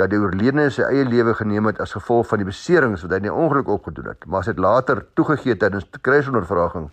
dat 0.00 0.12
die 0.12 0.20
oorledene 0.20 0.68
sy 0.72 0.84
eie 0.88 1.04
lewe 1.08 1.34
geneem 1.36 1.68
het 1.70 1.80
as 1.80 1.96
gevolg 1.96 2.28
van 2.28 2.42
die 2.42 2.48
beserings 2.48 3.04
wat 3.04 3.14
hy 3.14 3.22
in 3.22 3.28
die 3.28 3.32
ongeluk 3.32 3.68
opgedoen 3.68 4.12
het, 4.12 4.24
maar 4.26 4.44
sy 4.44 4.54
het 4.54 4.62
later 4.62 5.04
toegegee 5.18 5.56
tydens 5.56 5.88
kruisondervraging 6.00 6.90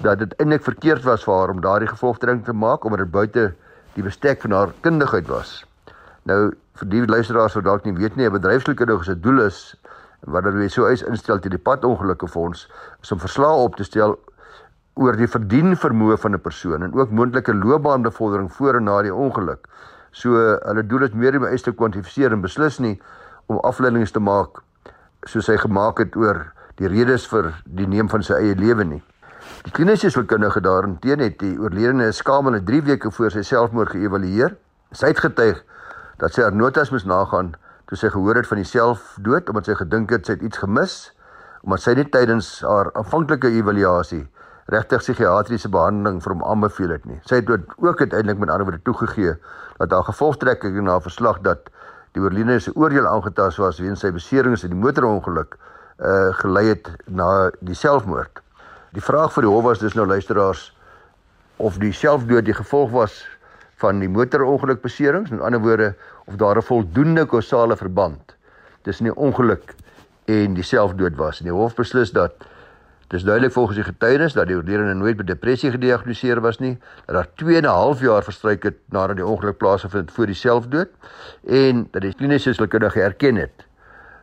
dat 0.00 0.18
dit 0.18 0.34
eintlik 0.40 0.62
verkeerd 0.62 1.02
was 1.02 1.24
vir 1.24 1.34
haar 1.34 1.50
om 1.50 1.60
daardie 1.60 1.88
gevolgtrekking 1.88 2.44
te 2.44 2.52
maak 2.52 2.84
omdat 2.84 2.98
dit 2.98 3.10
buite 3.10 3.54
die 3.94 4.02
bestek 4.02 4.40
van 4.42 4.52
haar 4.52 4.72
kundigheid 4.80 5.26
was. 5.28 5.64
Nou 6.22 6.52
vir 6.80 6.88
die 6.88 7.06
luisteraars 7.06 7.54
wat 7.54 7.64
dalk 7.64 7.84
nie 7.84 7.94
weet 7.94 8.16
nie, 8.16 8.26
'n 8.26 8.32
bedryfskundige 8.32 9.04
se 9.04 9.20
doel 9.20 9.40
is 9.46 9.76
wanneer 10.20 10.62
jy 10.62 10.68
so 10.68 10.86
eens 10.86 11.02
instel 11.02 11.38
teen 11.38 11.50
die 11.50 11.58
padongelukke 11.58 12.28
fonds 12.28 12.68
is 13.02 13.12
om 13.12 13.18
verslae 13.18 13.64
op 13.64 13.76
te 13.76 13.84
stel 13.84 14.18
oor 14.94 15.16
die 15.16 15.26
verdien 15.26 15.76
vermoë 15.76 16.18
van 16.18 16.34
'n 16.34 16.40
persoon 16.40 16.82
en 16.82 16.94
ook 16.94 17.10
moontlike 17.10 17.54
loopbaanbevordering 17.54 18.52
voor 18.52 18.76
en 18.76 18.84
na 18.84 19.02
die 19.02 19.14
ongeluk. 19.14 19.68
So 20.10 20.34
hulle 20.36 20.86
doel 20.86 21.02
is 21.02 21.12
meer 21.12 21.36
om 21.36 21.44
eers 21.44 21.62
te 21.62 21.72
kwantifiseer 21.72 22.32
en 22.32 22.40
beslis 22.40 22.78
nie 22.78 23.00
om 23.46 23.58
afleidings 23.58 24.12
te 24.12 24.20
maak 24.20 24.62
soos 25.26 25.46
hy 25.46 25.56
gemaak 25.56 25.98
het 25.98 26.16
oor 26.16 26.52
die 26.76 26.88
redes 26.88 27.26
vir 27.26 27.52
die 27.64 27.86
neem 27.86 28.08
van 28.08 28.22
sy 28.22 28.34
eie 28.34 28.54
lewe 28.54 28.84
nie. 28.84 29.02
Die 29.62 29.70
kliniese 29.70 30.08
sielkundige 30.10 30.58
daarteen 30.60 31.20
het 31.22 31.36
die 31.38 31.52
oorledene 31.54 32.08
skamele 32.10 32.58
3 32.66 32.80
weke 32.82 33.12
voor 33.14 33.30
sy 33.30 33.44
selfmoord 33.46 33.92
geëvalueer. 33.94 34.56
Sy 34.90 35.12
het 35.12 35.22
getuig 35.22 35.60
dat 36.18 36.34
sy 36.34 36.42
haar 36.42 36.56
notas 36.58 36.90
moes 36.90 37.06
nagaan 37.06 37.52
toe 37.86 37.98
sy 38.00 38.10
gehoor 38.10 38.40
het 38.40 38.50
van 38.50 38.58
die 38.58 38.66
selfdood 38.66 39.52
omdat 39.52 39.70
sy 39.70 39.78
gedink 39.78 40.10
het 40.16 40.26
sy 40.26 40.34
het 40.34 40.42
iets 40.48 40.64
gemis 40.64 40.96
omdat 41.62 41.84
sy 41.84 41.94
net 42.00 42.10
tydens 42.10 42.50
haar 42.66 42.90
aanvanklike 42.98 43.54
evaluasie 43.54 44.24
regtig 44.74 45.06
psigiatriese 45.06 45.70
behandeling 45.70 46.18
vir 46.26 46.34
hom 46.34 46.42
aanbeveel 46.42 46.96
het 46.96 47.06
nie. 47.06 47.22
Sy 47.30 47.38
het 47.38 47.54
ook 47.54 48.02
uiteindelik 48.02 48.42
met 48.42 48.50
ander 48.50 48.66
woorde 48.66 48.82
toegegee 48.82 49.38
dat 49.78 49.94
daar 49.94 50.10
gevolgtrekking 50.10 50.82
na 50.82 50.98
verslag 51.06 51.38
dat 51.46 51.70
die 52.18 52.24
oorledene 52.24 52.58
se 52.58 52.74
oordeel 52.74 53.06
aangetast 53.06 53.62
was 53.62 53.78
weens 53.78 54.02
sy 54.02 54.10
beserings 54.10 54.66
in 54.66 54.74
die 54.74 54.84
motorongeluk 54.88 55.54
uh 56.02 56.32
gelei 56.42 56.72
het 56.74 56.96
na 57.06 57.52
die 57.62 57.78
selfmoord. 57.78 58.41
Die 58.92 59.02
vraag 59.02 59.32
vir 59.32 59.46
die 59.46 59.50
hof 59.50 59.64
was 59.64 59.78
dus 59.80 59.94
nou 59.96 60.06
luisteraars 60.06 60.66
of 61.56 61.78
die 61.80 61.92
selfdood 61.96 62.44
die 62.44 62.56
gevolg 62.56 62.90
was 62.92 63.22
van 63.80 63.98
die 63.98 64.08
motorongeluk 64.08 64.82
beserings, 64.82 65.30
met 65.30 65.40
ander 65.40 65.60
woorde 65.60 65.94
of 66.26 66.36
daar 66.36 66.56
'n 66.56 66.62
voldoende 66.62 67.26
kausale 67.26 67.76
verband 67.76 68.36
tussen 68.82 69.04
die 69.04 69.14
ongeluk 69.14 69.74
en 70.24 70.54
die 70.54 70.62
selfdood 70.62 71.16
was. 71.16 71.38
En 71.38 71.44
die 71.44 71.54
hof 71.54 71.74
beslis 71.74 72.10
dat 72.10 72.32
Dis 73.12 73.24
duidelik 73.28 73.52
volgens 73.52 73.76
die 73.76 73.84
getuienis 73.84 74.32
dat 74.32 74.46
die 74.48 74.56
oorledene 74.56 74.94
nooit 74.94 75.16
met 75.16 75.26
depressie 75.26 75.70
gediagnoseer 75.70 76.40
was 76.40 76.58
nie, 76.58 76.78
dat 77.04 77.14
daar 77.14 77.28
2 77.34 77.56
en 77.56 77.62
'n 77.62 77.68
half 77.68 78.00
jaar 78.00 78.22
verstryk 78.22 78.62
het 78.62 78.76
nadat 78.88 79.16
die 79.16 79.26
ongeluk 79.26 79.56
plaasgevind 79.56 80.08
het 80.08 80.14
voor 80.14 80.26
die 80.26 80.34
selfdood 80.34 80.88
en 81.46 81.88
dat 81.90 82.02
die 82.02 82.14
kliniese 82.14 82.52
sielkundige 82.52 83.02
erken 83.02 83.36
het 83.36 83.66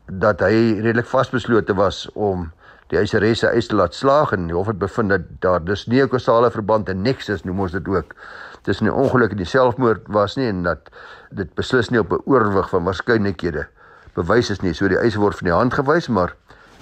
dat 0.05 0.39
hy 0.39 0.79
redelik 0.81 1.05
vasbeslote 1.05 1.73
was 1.73 2.09
om 2.13 2.51
die 2.89 2.97
eiseresse 2.97 3.47
eis 3.47 3.67
te 3.67 3.75
laat 3.75 3.93
slaag 3.93 4.33
en 4.33 4.47
die 4.47 4.55
hof 4.55 4.67
het 4.67 4.79
bevind 4.79 5.09
dat 5.09 5.21
daar 5.45 5.63
dis 5.63 5.87
nie 5.87 6.01
'n 6.01 6.09
kausale 6.09 6.51
verband 6.51 6.89
en 6.89 7.01
nexus 7.01 7.43
noem 7.43 7.59
ons 7.59 7.71
dit 7.71 7.87
ook 7.87 8.15
tussen 8.63 8.85
die 8.85 8.93
ongeluk 8.93 9.31
en 9.31 9.37
die 9.37 9.45
selfmoord 9.45 10.07
was 10.07 10.35
nie 10.35 10.47
en 10.47 10.63
dat 10.63 10.89
dit 11.31 11.53
beslis 11.55 11.89
nie 11.89 11.99
op 11.99 12.11
'n 12.11 12.21
oorwig 12.25 12.69
van 12.69 12.83
waarskynlikhede 12.83 13.67
bewys 14.13 14.49
is 14.49 14.61
nie. 14.61 14.73
So 14.73 14.87
die 14.87 14.97
eis 14.97 15.15
word 15.15 15.37
van 15.37 15.45
die 15.45 15.53
hand 15.53 15.73
gewys, 15.73 16.07
maar 16.07 16.35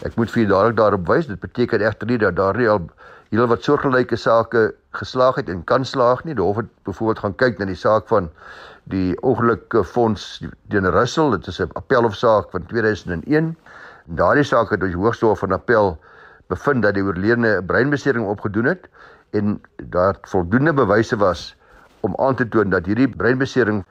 Ek 0.06 0.14
moet 0.14 0.30
vir 0.30 0.44
julle 0.44 0.52
dadelik 0.54 0.78
daarop 0.78 1.08
wys, 1.10 1.26
dit 1.26 1.40
beteken 1.42 1.82
egter 1.82 2.10
nie 2.10 2.20
dat 2.22 2.36
daar 2.38 2.58
nie 2.58 2.68
al 2.70 2.84
heelwat 3.32 3.66
soortgelyke 3.66 4.18
sake 4.22 4.68
geslaag 5.00 5.40
het 5.42 5.50
en 5.50 5.64
kan 5.66 5.86
slaag 5.86 6.22
nie. 6.26 6.36
Die 6.38 6.44
hof 6.46 6.60
het 6.62 6.70
byvoorbeeld 6.86 7.24
gaan 7.24 7.36
kyk 7.42 7.58
na 7.58 7.66
die 7.66 7.78
saak 7.78 8.06
van 8.12 8.30
die 8.94 9.16
ongelukkige 9.26 9.84
fonds 9.84 10.28
teen 10.70 10.90
Russell, 10.94 11.34
dit 11.34 11.50
is 11.50 11.60
'n 11.60 11.74
appelhofsaak 11.74 12.52
van 12.54 12.66
2001. 12.70 13.56
En 14.08 14.16
daardie 14.16 14.46
saak 14.48 14.70
het 14.72 14.80
die 14.80 14.96
Hoogste 14.96 15.26
Hof 15.28 15.40
van 15.44 15.52
Appel 15.52 15.98
bevind 16.48 16.84
dat 16.84 16.96
die 16.96 17.04
oorledene 17.04 17.58
'n 17.60 17.66
breinbesering 17.66 18.26
opgedoen 18.26 18.66
het 18.66 18.88
en 19.32 19.62
daar 19.76 20.18
voldoende 20.22 20.74
bewyse 20.74 21.18
was 21.18 21.56
om 22.00 22.16
aan 22.16 22.36
te 22.36 22.48
toon 22.48 22.70
dat 22.70 22.86
hierdie 22.86 23.10
breinbesering 23.10 23.84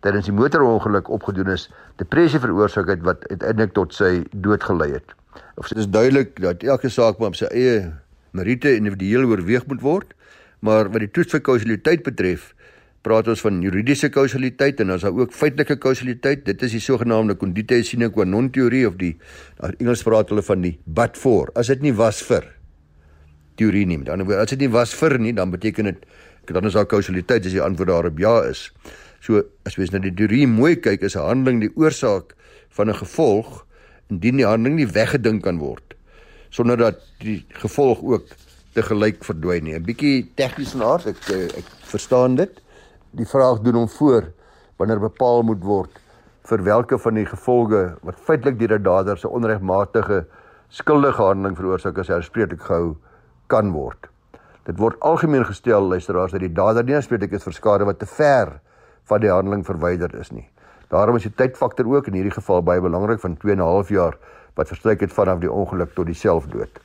tydens 0.00 0.24
die 0.24 0.34
motorongeluk 0.34 1.08
opgedoen 1.08 1.48
is, 1.48 1.70
depressie 1.96 2.40
veroorsaak 2.42 2.88
het 2.88 3.02
wat 3.02 3.28
uiteindelik 3.28 3.72
tot 3.72 3.94
sy 3.94 4.24
dood 4.32 4.64
gelei 4.64 4.92
het. 4.92 5.14
Of 5.54 5.68
dit 5.68 5.78
is 5.78 5.88
duidelik 5.88 6.40
dat 6.42 6.62
elke 6.62 6.88
saak 6.88 7.18
maar 7.18 7.32
op 7.32 7.38
sy 7.38 7.48
eie 7.50 7.92
meriete 8.30 8.74
individueel 8.74 9.28
oorweeg 9.30 9.66
moet 9.66 9.80
word, 9.80 10.14
maar 10.60 10.90
wat 10.90 11.00
die 11.00 11.10
toets 11.10 11.30
vir 11.30 11.40
kausaliteit 11.40 12.02
betref, 12.02 12.54
praat 13.02 13.28
ons 13.28 13.42
van 13.42 13.58
juridiese 13.64 14.08
kausaliteit 14.14 14.80
en 14.80 14.92
dan 14.92 15.00
is 15.00 15.04
daar 15.06 15.16
ook 15.18 15.34
feitelike 15.34 15.76
kausaliteit. 15.82 16.44
Dit 16.46 16.62
is 16.62 16.76
die 16.76 16.82
sogenaamde 16.82 17.36
condite 17.36 17.80
sine 17.84 18.10
qua 18.14 18.24
non 18.24 18.50
teorie 18.54 18.84
of 18.86 18.98
die 19.00 19.16
in 19.62 19.78
Engels 19.78 20.04
praat 20.06 20.30
hulle 20.30 20.44
van 20.46 20.62
die 20.62 20.76
but 20.86 21.18
for. 21.18 21.50
As 21.58 21.72
dit 21.72 21.82
nie 21.82 21.94
was 21.98 22.22
vir 22.22 22.46
teorie 23.58 23.84
nie, 23.86 23.98
dan 24.06 24.22
as 24.38 24.54
dit 24.54 24.64
nie 24.64 24.70
was 24.72 24.94
vir 24.94 25.18
nie, 25.18 25.34
dan 25.36 25.50
beteken 25.50 25.90
dit 25.90 26.06
dan 26.52 26.66
is 26.66 26.74
daar 26.74 26.86
kausaliteit 26.86 27.46
as 27.46 27.54
die 27.54 27.62
antwoord 27.62 27.88
daarop 27.88 28.18
ja 28.18 28.40
is. 28.48 28.70
So 29.22 29.42
as 29.66 29.76
jy 29.78 29.86
na 29.92 30.02
die 30.02 30.14
teorie 30.14 30.46
mooi 30.46 30.76
kyk, 30.76 31.02
is 31.02 31.16
'n 31.16 31.22
handeling 31.22 31.60
die 31.60 31.72
oorsaak 31.76 32.34
van 32.70 32.90
'n 32.90 32.94
gevolg 32.94 33.66
indien 34.10 34.36
die 34.36 34.46
handeling 34.46 34.76
nie 34.76 34.86
weggedink 34.86 35.42
kan 35.42 35.58
word 35.58 35.94
sonder 36.52 36.76
dat 36.76 37.00
die 37.18 37.40
gevolg 37.62 38.02
ook 38.02 38.34
te 38.72 38.82
gelyk 38.84 39.24
verdwyn 39.24 39.64
nie. 39.64 39.74
'n 39.74 39.84
Bietjie 39.84 40.32
tegnies 40.36 40.72
van 40.76 40.82
aard, 40.82 41.06
ek 41.06 41.28
eh, 41.32 41.58
ek 41.60 41.66
verstaan 41.88 42.36
dit. 42.36 42.60
Die 43.12 43.26
vraag 43.28 43.58
doen 43.60 43.74
hom 43.76 43.88
voor 43.92 44.30
wanneer 44.80 45.00
bepaal 45.00 45.42
moet 45.44 45.60
word 45.60 45.98
vir 46.48 46.62
watter 46.64 46.98
van 46.98 47.18
die 47.18 47.26
gevolge 47.28 47.80
wat 48.08 48.22
feitelik 48.28 48.56
deur 48.58 48.78
'n 48.78 48.82
dader 48.82 49.18
se 49.18 49.28
onregmatige 49.28 50.24
skuldige 50.68 51.22
handeling 51.22 51.56
veroorsaak 51.56 51.98
as 51.98 52.08
herspreeklik 52.08 52.62
gehou 52.62 52.96
kan 53.46 53.72
word. 53.72 54.08
Dit 54.64 54.78
word 54.78 54.96
algemeen 55.00 55.44
gestel 55.44 55.82
luisteraars 55.82 56.32
dat 56.32 56.40
die 56.40 56.52
dader 56.52 56.84
nie 56.84 56.94
aanspreeklik 56.94 57.32
is 57.32 57.44
vir 57.44 57.52
skade 57.52 57.84
wat 57.84 57.98
te 57.98 58.06
ver 58.06 58.60
van 59.04 59.20
die 59.20 59.30
handeling 59.30 59.64
verwyder 59.64 60.14
is 60.14 60.32
nie. 60.32 60.48
Daarom 60.88 61.16
is 61.16 61.22
die 61.22 61.34
tydfaktor 61.36 61.86
ook 61.86 62.06
in 62.06 62.14
hierdie 62.14 62.38
geval 62.40 62.62
baie 62.62 62.80
belangrik 62.80 63.20
van 63.20 63.36
2 63.36 63.52
en 63.52 63.58
'n 63.58 63.68
half 63.68 63.88
jaar 63.88 64.16
wat 64.54 64.68
verstryk 64.68 65.00
het 65.00 65.12
vanaf 65.12 65.38
die 65.40 65.52
ongeluk 65.52 65.94
tot 65.94 66.06
die 66.06 66.14
selfdood. 66.14 66.80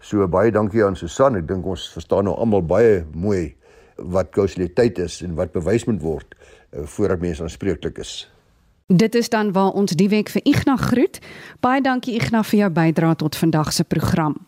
So 0.00 0.26
baie 0.28 0.50
dankie 0.50 0.84
aan 0.84 0.96
Susan. 0.96 1.36
Ek 1.36 1.46
dink 1.46 1.66
ons 1.66 1.92
verstaan 1.92 2.24
nou 2.24 2.36
almal 2.36 2.62
baie 2.62 3.06
mooi 3.14 3.57
wat 3.98 4.30
kausaliteit 4.30 4.98
is 4.98 5.20
en 5.22 5.34
wat 5.34 5.52
bewys 5.52 5.84
moet 5.84 6.02
word 6.02 6.34
uh, 6.34 6.84
voordat 6.84 7.20
mense 7.20 7.42
aanspreeklik 7.42 7.98
is. 7.98 8.28
Dit 8.88 9.14
is 9.14 9.28
dan 9.28 9.52
waar 9.52 9.74
ons 9.76 9.92
die 9.92 10.08
week 10.08 10.30
vir 10.32 10.44
Ignas 10.48 10.80
groet. 10.80 11.18
Baie 11.60 11.82
dankie 11.84 12.14
Ignas 12.16 12.48
vir 12.48 12.62
jou 12.62 12.70
bydrae 12.72 13.18
tot 13.20 13.36
vandag 13.36 13.72
se 13.72 13.84
program. 13.84 14.38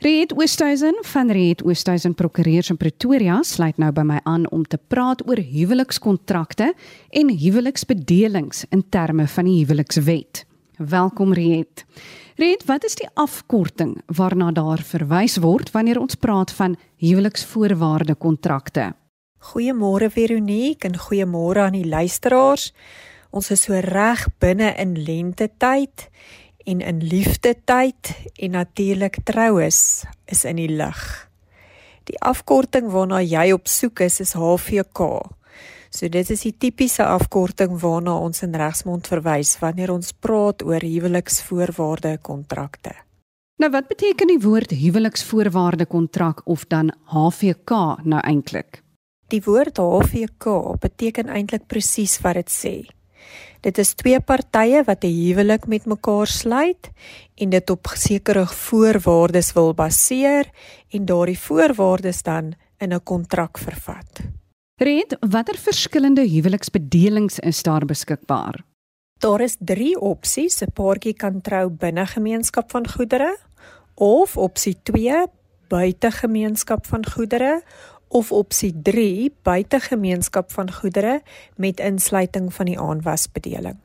Reed 0.00 0.32
Oosthuizen 0.32 0.96
van 1.04 1.30
Reed 1.30 1.62
Oosthuizen 1.64 2.14
Prokureurs 2.14 2.70
in 2.70 2.76
Pretoria 2.76 3.42
sluit 3.42 3.76
nou 3.76 3.90
by 3.92 4.04
my 4.08 4.20
aan 4.24 4.46
om 4.48 4.62
te 4.64 4.78
praat 4.88 5.20
oor 5.28 5.36
huwelikskontrakte 5.36 6.70
en 7.10 7.32
huweliksbedelings 7.36 8.64
in 8.70 8.84
terme 8.88 9.28
van 9.28 9.44
die 9.44 9.58
huwelikswet. 9.58 10.44
Welkom 10.88 11.32
Reed. 11.32 11.84
Reed, 12.36 12.62
wat 12.64 12.84
is 12.84 12.94
die 12.96 13.08
afkorting 13.14 13.98
waarna 14.16 14.48
daar 14.50 14.80
verwys 14.80 15.34
word 15.36 15.68
wanneer 15.74 15.98
ons 16.00 16.16
praat 16.16 16.54
van 16.56 16.76
huweliksvoorwaarde 16.96 18.14
kontrakte? 18.16 18.86
Goeiemôre 19.52 20.08
Veronique 20.08 20.88
en 20.88 20.96
goeiemôre 20.96 21.66
aan 21.66 21.76
die 21.76 21.84
luisteraars. 21.84 22.70
Ons 23.28 23.50
is 23.52 23.66
so 23.68 23.76
reg 23.76 24.24
binne 24.40 24.70
in 24.80 24.96
lente 24.96 25.50
tyd 25.60 26.06
en 26.64 26.80
in 26.80 27.04
liefde 27.04 27.52
tyd 27.68 28.14
en 28.40 28.56
natuurlik 28.56 29.20
troues 29.28 30.06
is 30.32 30.46
in 30.48 30.56
die 30.56 30.72
lig. 30.80 31.04
Die 32.08 32.16
afkorting 32.24 32.88
waarna 32.88 33.20
jy 33.20 33.50
op 33.52 33.68
soek 33.68 34.00
is 34.08 34.16
is 34.24 34.32
HVK. 34.32 35.28
So 35.90 36.08
dit 36.08 36.28
is 36.30 36.44
die 36.46 36.54
tipiese 36.54 37.02
afkorting 37.02 37.72
waarna 37.82 38.14
ons 38.22 38.44
in 38.46 38.54
regsmond 38.54 39.08
verwys 39.10 39.56
wanneer 39.58 39.90
ons 39.90 40.12
praat 40.12 40.62
oor 40.62 40.84
huweliksvoorwaarde 40.86 42.18
kontrakte. 42.22 42.94
Nou 43.60 43.72
wat 43.74 43.90
beteken 43.90 44.30
die 44.30 44.38
woord 44.40 44.70
huweliksvoorwaarde 44.70 45.88
kontrak 45.90 46.40
of 46.46 46.62
dan 46.70 46.94
HVK 47.10 47.74
nou 48.06 48.22
eintlik? 48.22 48.84
Die 49.34 49.42
woord 49.44 49.82
HVK 49.82 50.78
beteken 50.80 51.28
eintlik 51.28 51.66
presies 51.66 52.16
wat 52.22 52.38
dit 52.38 52.54
sê. 52.54 52.74
Dit 53.60 53.78
is 53.82 53.92
twee 53.98 54.20
partye 54.20 54.84
wat 54.86 55.04
'n 55.04 55.12
huwelik 55.12 55.66
met 55.66 55.86
mekaar 55.86 56.26
sluit 56.26 56.90
en 57.34 57.50
dit 57.50 57.70
op 57.70 57.86
sekere 57.94 58.46
voorwaardes 58.46 59.52
wil 59.52 59.74
baseer 59.74 60.46
en 60.90 61.04
daardie 61.04 61.38
voorwaardes 61.38 62.22
dan 62.22 62.54
in 62.78 62.94
'n 62.94 63.02
kontrak 63.02 63.58
vervat. 63.58 64.39
Red, 64.80 65.16
watter 65.20 65.58
verskillende 65.60 66.22
huweliksbedelings 66.24 67.38
is 67.38 67.58
daar 67.62 67.84
beskikbaar? 67.84 68.62
Daar 69.20 69.40
is 69.40 69.56
3 69.58 70.00
opsies. 70.00 70.62
'n 70.62 70.72
Paartjie 70.72 71.12
kan 71.12 71.40
trou 71.40 71.68
binne 71.68 72.06
gemeenskap 72.06 72.70
van 72.70 72.88
goedere 72.88 73.38
of 73.94 74.36
opsie 74.36 74.76
2 74.82 75.26
buite 75.68 76.10
gemeenskap 76.10 76.86
van 76.86 77.04
goedere 77.06 77.62
of 78.08 78.32
opsie 78.32 78.72
3 78.82 79.34
buite 79.42 79.80
gemeenskap 79.80 80.52
van 80.52 80.72
goedere 80.72 81.22
met 81.56 81.80
insluiting 81.80 82.54
van 82.54 82.66
die 82.66 82.80
aanwasbedeling. 82.80 83.76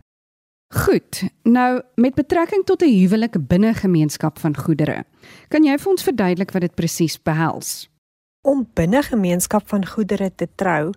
Goed. 0.73 1.23
Nou 1.43 1.81
met 1.95 2.13
betrekking 2.13 2.65
tot 2.65 2.81
'n 2.81 2.99
huwelik 2.99 3.47
binne 3.47 3.73
gemeenskap 3.73 4.39
van 4.39 4.57
goedere, 4.57 5.05
kan 5.47 5.63
jy 5.63 5.77
vir 5.77 5.91
ons 5.91 6.03
verduidelik 6.03 6.51
wat 6.51 6.61
dit 6.61 6.75
presies 6.75 7.21
behels? 7.21 7.89
Om 8.45 8.67
binne 8.77 9.01
gemeenskap 9.01 9.63
van 9.71 9.81
goedere 9.89 10.27
te 10.29 10.45
trou 10.55 10.91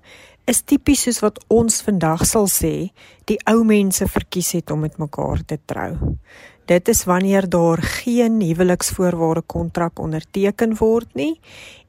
is 0.44 0.58
tipies 0.68 1.06
soos 1.06 1.22
wat 1.24 1.38
ons 1.48 1.78
vandag 1.86 2.26
sal 2.28 2.44
sê, 2.52 2.90
die 3.24 3.38
ou 3.48 3.62
mense 3.64 4.04
verkies 4.04 4.50
het 4.58 4.68
om 4.74 4.82
met 4.84 4.98
mekaar 5.00 5.40
te 5.48 5.56
trou. 5.64 5.94
Dit 6.68 6.90
is 6.92 7.06
wanneer 7.08 7.48
daar 7.48 7.80
geen 7.80 8.36
huweliksvoorwaarde 8.44 9.46
kontrak 9.48 9.96
onderteken 9.96 10.76
word 10.76 11.08
nie 11.16 11.38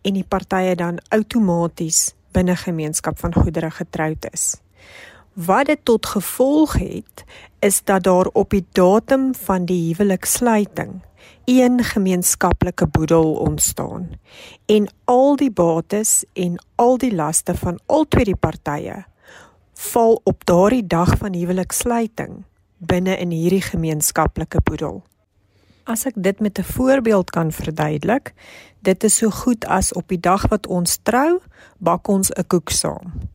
en 0.07 0.15
die 0.15 0.23
partye 0.23 0.77
dan 0.79 1.01
outomaties 1.11 2.13
binne 2.31 2.55
gemeenskap 2.55 3.19
van 3.19 3.35
goedere 3.35 3.73
getroud 3.81 4.29
is. 4.31 4.61
Wat 5.35 5.67
dit 5.67 5.83
tot 5.83 6.07
gevolg 6.07 6.79
het, 6.79 7.27
is 7.59 7.83
dat 7.83 8.07
daar 8.07 8.31
op 8.31 8.55
die 8.55 8.63
datum 8.71 9.33
van 9.35 9.67
die 9.67 9.91
huweliksluiting 9.91 11.01
een 11.45 11.83
gemeenskaplike 11.83 12.87
boedel 12.87 13.33
ontstaan 13.33 14.09
en 14.65 14.89
al 15.05 15.35
die 15.35 15.51
bates 15.51 16.23
en 16.33 16.59
al 16.75 16.97
die 16.97 17.15
laste 17.15 17.55
van 17.55 17.79
al 17.85 18.07
twee 18.07 18.25
die 18.25 18.35
partye 18.35 19.05
val 19.73 20.21
op 20.23 20.45
daardie 20.45 20.87
dag 20.87 21.17
van 21.17 21.33
huweliksluiting 21.33 22.43
binne 22.77 23.17
in 23.17 23.31
hierdie 23.31 23.63
gemeenskaplike 23.63 24.61
boedel. 24.63 25.01
As 25.89 26.05
ek 26.05 26.13
dit 26.15 26.39
met 26.39 26.59
'n 26.59 26.63
voorbeeld 26.63 27.29
kan 27.29 27.51
verduidelik, 27.51 28.33
dit 28.81 29.03
is 29.03 29.17
so 29.17 29.29
goed 29.29 29.65
as 29.65 29.93
op 29.93 30.07
die 30.07 30.19
dag 30.19 30.47
wat 30.47 30.67
ons 30.67 30.99
trou, 31.03 31.39
bak 31.77 32.07
ons 32.07 32.29
'n 32.31 32.47
koek 32.47 32.69
saam. 32.69 33.29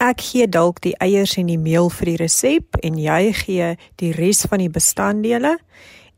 Ek 0.00 0.20
gee 0.20 0.48
dalk 0.48 0.80
die 0.80 0.96
eiers 0.96 1.36
en 1.36 1.46
die 1.46 1.58
meel 1.58 1.90
vir 1.90 2.06
die 2.06 2.16
resep 2.16 2.76
en 2.76 2.98
jy 2.98 3.32
gee 3.32 3.76
die 3.96 4.12
res 4.12 4.46
van 4.48 4.58
die 4.58 4.70
bestanddele 4.70 5.58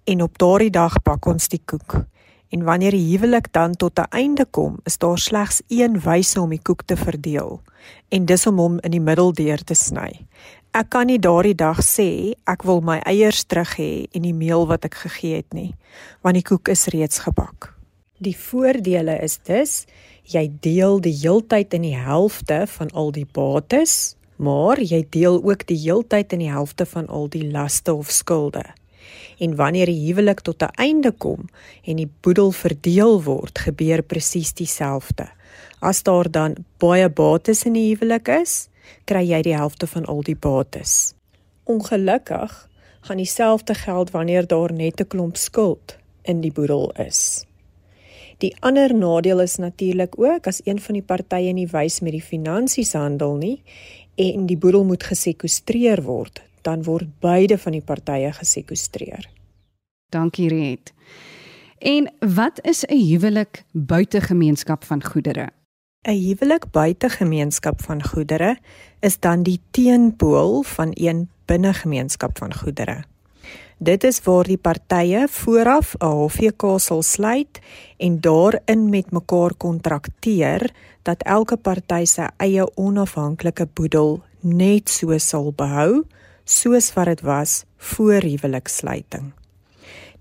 en 0.05 0.23
op 0.23 0.39
daardie 0.39 0.71
dag 0.71 1.03
bak 1.03 1.27
ons 1.27 1.49
die 1.49 1.63
koek. 1.65 2.05
En 2.53 2.65
wanneer 2.65 2.93
die 2.93 3.07
huwelik 3.13 3.53
dan 3.53 3.75
tot 3.75 3.99
'n 3.99 4.11
einde 4.11 4.45
kom, 4.45 4.79
is 4.85 4.99
daar 4.99 5.19
slegs 5.19 5.63
een 5.69 6.01
wyse 6.01 6.41
om 6.41 6.51
die 6.51 6.63
koek 6.63 6.83
te 6.83 6.97
verdeel 6.97 7.61
en 8.09 8.25
dis 8.25 8.47
om 8.47 8.59
hom 8.59 8.79
in 8.79 8.91
die 8.91 9.01
middel 9.01 9.33
deur 9.33 9.65
te 9.65 9.75
sny. 9.75 10.27
Ek 10.73 10.89
kan 10.89 11.07
nie 11.07 11.19
daardie 11.19 11.55
dag 11.55 11.83
sê 11.85 12.33
ek 12.49 12.63
wil 12.63 12.81
my 12.81 12.99
eiers 13.05 13.45
terug 13.45 13.77
hê 13.77 14.07
en 14.13 14.23
die 14.23 14.35
meel 14.35 14.67
wat 14.67 14.85
ek 14.85 14.95
gegee 14.95 15.37
het 15.37 15.53
nie, 15.53 15.75
want 16.23 16.35
die 16.35 16.47
koek 16.47 16.69
is 16.69 16.87
reeds 16.87 17.19
gebak. 17.19 17.75
Die 18.19 18.37
voordele 18.37 19.19
is 19.23 19.39
dus 19.45 19.87
jy 20.25 20.47
deel 20.61 21.01
die 21.01 21.13
heeltyd 21.13 21.75
in 21.75 21.83
die 21.83 21.97
helfte 21.97 22.67
van 22.67 22.91
al 22.91 23.11
die 23.13 23.27
bates, 23.27 24.17
maar 24.37 24.81
jy 24.81 25.03
deel 25.11 25.43
ook 25.43 25.67
die 25.67 25.77
heeltyd 25.77 26.33
in 26.33 26.39
die 26.39 26.53
helfte 26.53 26.87
van 26.87 27.09
al 27.09 27.29
die 27.29 27.51
laste 27.51 27.95
of 27.95 28.11
skulde. 28.11 28.63
En 29.43 29.57
wanneer 29.59 29.91
die 29.91 30.07
huwelik 30.07 30.41
tot 30.47 30.63
'n 30.63 30.75
einde 30.79 31.13
kom 31.13 31.49
en 31.83 31.97
die 31.97 32.11
boedel 32.21 32.51
verdeel 32.51 33.23
word, 33.23 33.59
gebeur 33.59 34.03
presies 34.03 34.53
dieselfde. 34.53 35.27
As 35.81 36.03
daar 36.03 36.31
dan 36.31 36.55
baie 36.79 37.09
bates 37.09 37.65
in 37.65 37.73
die 37.73 37.89
huwelik 37.95 38.29
is, 38.29 38.69
kry 39.05 39.25
jy 39.27 39.43
die 39.43 39.57
helfte 39.57 39.87
van 39.87 40.05
al 40.05 40.23
die 40.23 40.37
bates. 40.37 41.15
Ongelukkig 41.65 42.69
gaan 43.01 43.17
dieselfde 43.17 43.75
geld 43.75 44.11
wanneer 44.11 44.47
daar 44.47 44.73
net 44.73 45.01
'n 45.01 45.07
klomp 45.07 45.37
skuld 45.37 45.99
in 46.23 46.41
die 46.41 46.53
boedel 46.53 46.93
is. 46.93 47.45
Die 48.39 48.57
ander 48.61 48.95
nadeel 48.95 49.41
is 49.41 49.57
natuurlik 49.57 50.19
ook 50.19 50.47
as 50.47 50.61
een 50.65 50.81
van 50.81 50.95
die 50.95 51.03
partye 51.03 51.53
nie 51.53 51.69
wys 51.71 52.01
met 52.01 52.13
die 52.13 52.23
finansies 52.23 52.93
handel 52.93 53.37
nie 53.37 53.63
en 54.15 54.47
die 54.47 54.57
boedel 54.57 54.85
moet 54.85 55.03
gesekwestreer 55.03 56.03
word, 56.03 56.43
dan 56.63 56.83
word 56.83 57.09
beide 57.21 57.59
van 57.59 57.73
die 57.73 57.85
partye 57.87 58.33
gesekwestreer. 58.33 59.32
Dankie 60.13 60.49
Riet. 60.49 60.93
En 61.79 62.13
wat 62.35 62.61
is 62.63 62.85
'n 62.85 62.97
huwelik 62.97 63.65
buite 63.73 64.21
gemeenskap 64.21 64.85
van 64.85 65.05
goedere? 65.05 65.49
'n 66.03 66.11
Huwelik 66.11 66.71
buite 66.71 67.09
gemeenskap 67.09 67.83
van 67.83 68.03
goedere 68.03 68.59
is 69.01 69.19
dan 69.19 69.43
die 69.43 69.61
teenpool 69.71 70.63
van 70.63 70.91
een 70.95 71.29
binne 71.45 71.73
gemeenskap 71.73 72.39
van 72.39 72.55
goedere. 72.55 73.05
Dit 73.79 74.05
is 74.05 74.23
waar 74.23 74.45
die 74.45 74.59
partye 74.59 75.27
vooraf 75.29 75.95
'n 75.99 76.05
HVK 76.05 76.63
sal 76.77 77.03
sluit 77.03 77.61
en 77.97 78.21
daarin 78.21 78.91
met 78.91 79.11
mekaar 79.11 79.55
kontrakteer 79.55 80.71
dat 81.03 81.23
elke 81.23 81.57
party 81.57 82.05
sy 82.05 82.27
eie 82.37 82.77
onafhanklike 82.77 83.67
boedel 83.75 84.23
net 84.41 84.91
so 84.91 85.19
sal 85.19 85.53
behou 85.53 86.05
soos 86.45 86.93
wat 86.93 87.05
dit 87.05 87.21
was 87.21 87.65
voor 87.77 88.21
huweliksluiting. 88.21 89.33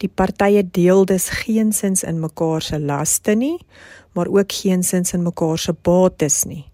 Die 0.02 0.10
partye 0.10 0.64
deel 0.66 1.06
dus 1.06 1.30
geensins 1.44 2.04
in 2.04 2.20
mekaar 2.20 2.62
se 2.62 2.80
laste 2.80 3.36
nie, 3.38 3.60
maar 4.18 4.28
ook 4.28 4.52
geensins 4.52 5.14
in 5.14 5.24
mekaar 5.24 5.58
se 5.58 5.74
bates 5.74 6.44
nie. 6.44 6.66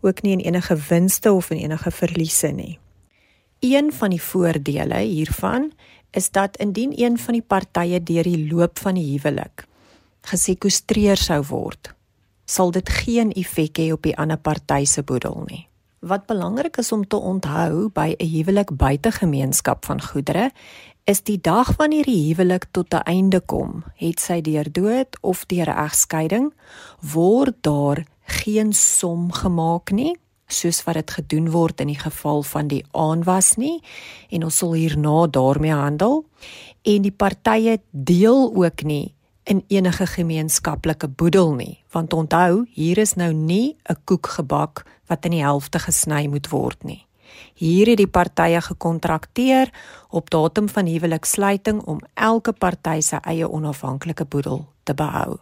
Ook 0.00 0.22
nie 0.22 0.32
in 0.36 0.44
enige 0.44 0.76
winste 0.88 1.32
of 1.32 1.50
in 1.50 1.64
enige 1.64 1.90
verliese 1.90 2.52
nie. 2.52 2.78
Een 3.60 3.92
van 3.92 4.10
die 4.10 4.22
voordele 4.22 5.00
hiervan 5.00 5.72
is 6.10 6.30
dat 6.30 6.56
indien 6.56 6.92
een 6.96 7.18
van 7.18 7.34
die 7.34 7.42
partye 7.42 8.02
deur 8.02 8.22
die 8.22 8.46
loop 8.52 8.78
van 8.78 8.94
die 8.94 9.08
huwelik 9.10 9.66
gesekwestreer 10.28 11.16
sou 11.16 11.40
word, 11.48 11.92
sal 12.44 12.72
dit 12.74 12.88
geen 12.88 13.32
effek 13.32 13.80
hê 13.80 13.92
op 13.94 14.04
die 14.04 14.16
ander 14.18 14.38
party 14.40 14.84
se 14.84 15.02
boedel 15.02 15.44
nie. 15.46 15.67
Wat 15.98 16.26
belangrik 16.26 16.76
is 16.76 16.92
om 16.92 17.06
te 17.06 17.16
onthou 17.16 17.88
by 17.90 18.14
'n 18.18 18.26
huwelik 18.26 18.76
buite 18.76 19.10
gemeenskap 19.10 19.84
van 19.84 20.02
goedere, 20.02 20.50
is 21.04 21.22
die 21.22 21.40
dag 21.40 21.76
wanneer 21.76 22.04
die 22.04 22.28
huwelik 22.28 22.66
tot 22.70 22.94
'n 22.94 23.02
einde 23.02 23.40
kom, 23.40 23.84
het 23.94 24.20
sy 24.20 24.40
deur 24.40 24.72
dood 24.72 25.18
of 25.20 25.46
deur 25.46 25.68
egskeiding, 25.68 26.54
word 27.12 27.54
daar 27.60 28.06
geen 28.26 28.72
som 28.72 29.32
gemaak 29.32 29.90
nie, 29.90 30.16
soos 30.46 30.84
wat 30.84 30.94
dit 30.94 31.10
gedoen 31.10 31.50
word 31.50 31.80
in 31.80 31.86
die 31.86 31.98
geval 31.98 32.42
van 32.42 32.68
die 32.68 32.84
aanwas 32.90 33.56
nie, 33.56 33.82
en 34.30 34.44
ons 34.44 34.56
sal 34.56 34.72
hierna 34.72 35.26
daarmee 35.26 35.72
handel, 35.72 36.24
en 36.82 37.02
die 37.02 37.12
partye 37.12 37.80
deel 37.90 38.54
ook 38.54 38.82
nie 38.82 39.14
in 39.48 39.64
enige 39.68 40.06
gemeenskaplike 40.06 41.08
boedel 41.08 41.54
nie, 41.56 41.78
want 41.92 42.12
onthou, 42.12 42.66
hier 42.76 42.98
is 42.98 43.14
nou 43.14 43.32
nie 43.32 43.76
'n 43.88 43.96
koek 44.04 44.26
gebak 44.26 44.84
wat 45.06 45.24
in 45.24 45.30
die 45.30 45.44
helfte 45.44 45.78
gesny 45.78 46.26
moet 46.26 46.48
word 46.48 46.84
nie. 46.84 47.06
Hier 47.54 47.86
het 47.86 47.96
die 47.96 48.06
partye 48.06 48.60
gekontrakteer 48.60 49.72
op 50.10 50.30
datum 50.30 50.68
van 50.68 50.86
huweliksluiting 50.86 51.82
om 51.82 52.00
elke 52.14 52.52
party 52.52 53.00
se 53.00 53.16
eie 53.16 53.50
onafhanklike 53.50 54.24
boedel 54.24 54.66
te 54.82 54.94
behou. 54.94 55.38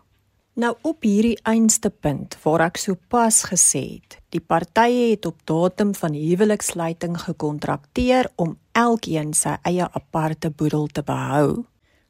Nou 0.54 0.74
op 0.82 1.02
hierdie 1.02 1.38
einste 1.42 1.90
punt 1.90 2.38
waar 2.42 2.60
ek 2.60 2.76
sopas 2.76 3.42
gesê 3.44 4.00
het, 4.00 4.18
die 4.28 4.40
partye 4.40 5.10
het 5.10 5.26
op 5.26 5.36
datum 5.44 5.94
van 5.94 6.12
huweliksluiting 6.12 7.20
gekontrakteer 7.20 8.30
om 8.36 8.58
elkeen 8.72 9.34
sy 9.34 9.56
eie 9.62 9.88
aparte 9.92 10.50
boedel 10.50 10.86
te 10.86 11.02
behou. 11.02 11.64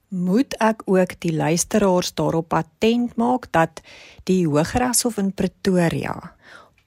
Moet 0.08 0.54
ek 0.62 0.84
ook 0.86 1.16
die 1.18 1.34
luisteraars 1.34 2.12
daarop 2.14 2.54
attent 2.54 3.16
maak 3.18 3.48
dat 3.50 3.80
die 4.30 4.46
Hooggeregshof 4.46 5.16
in 5.18 5.32
Pretoria 5.34 6.14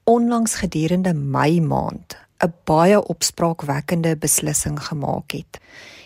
onlangs 0.07 0.55
gedurende 0.55 1.13
Mei 1.13 1.59
maand 1.61 2.15
'n 2.39 2.53
baie 2.63 3.03
opspraakwekkende 3.03 4.15
beslissing 4.15 4.79
gemaak 4.83 5.31
het. 5.31 5.59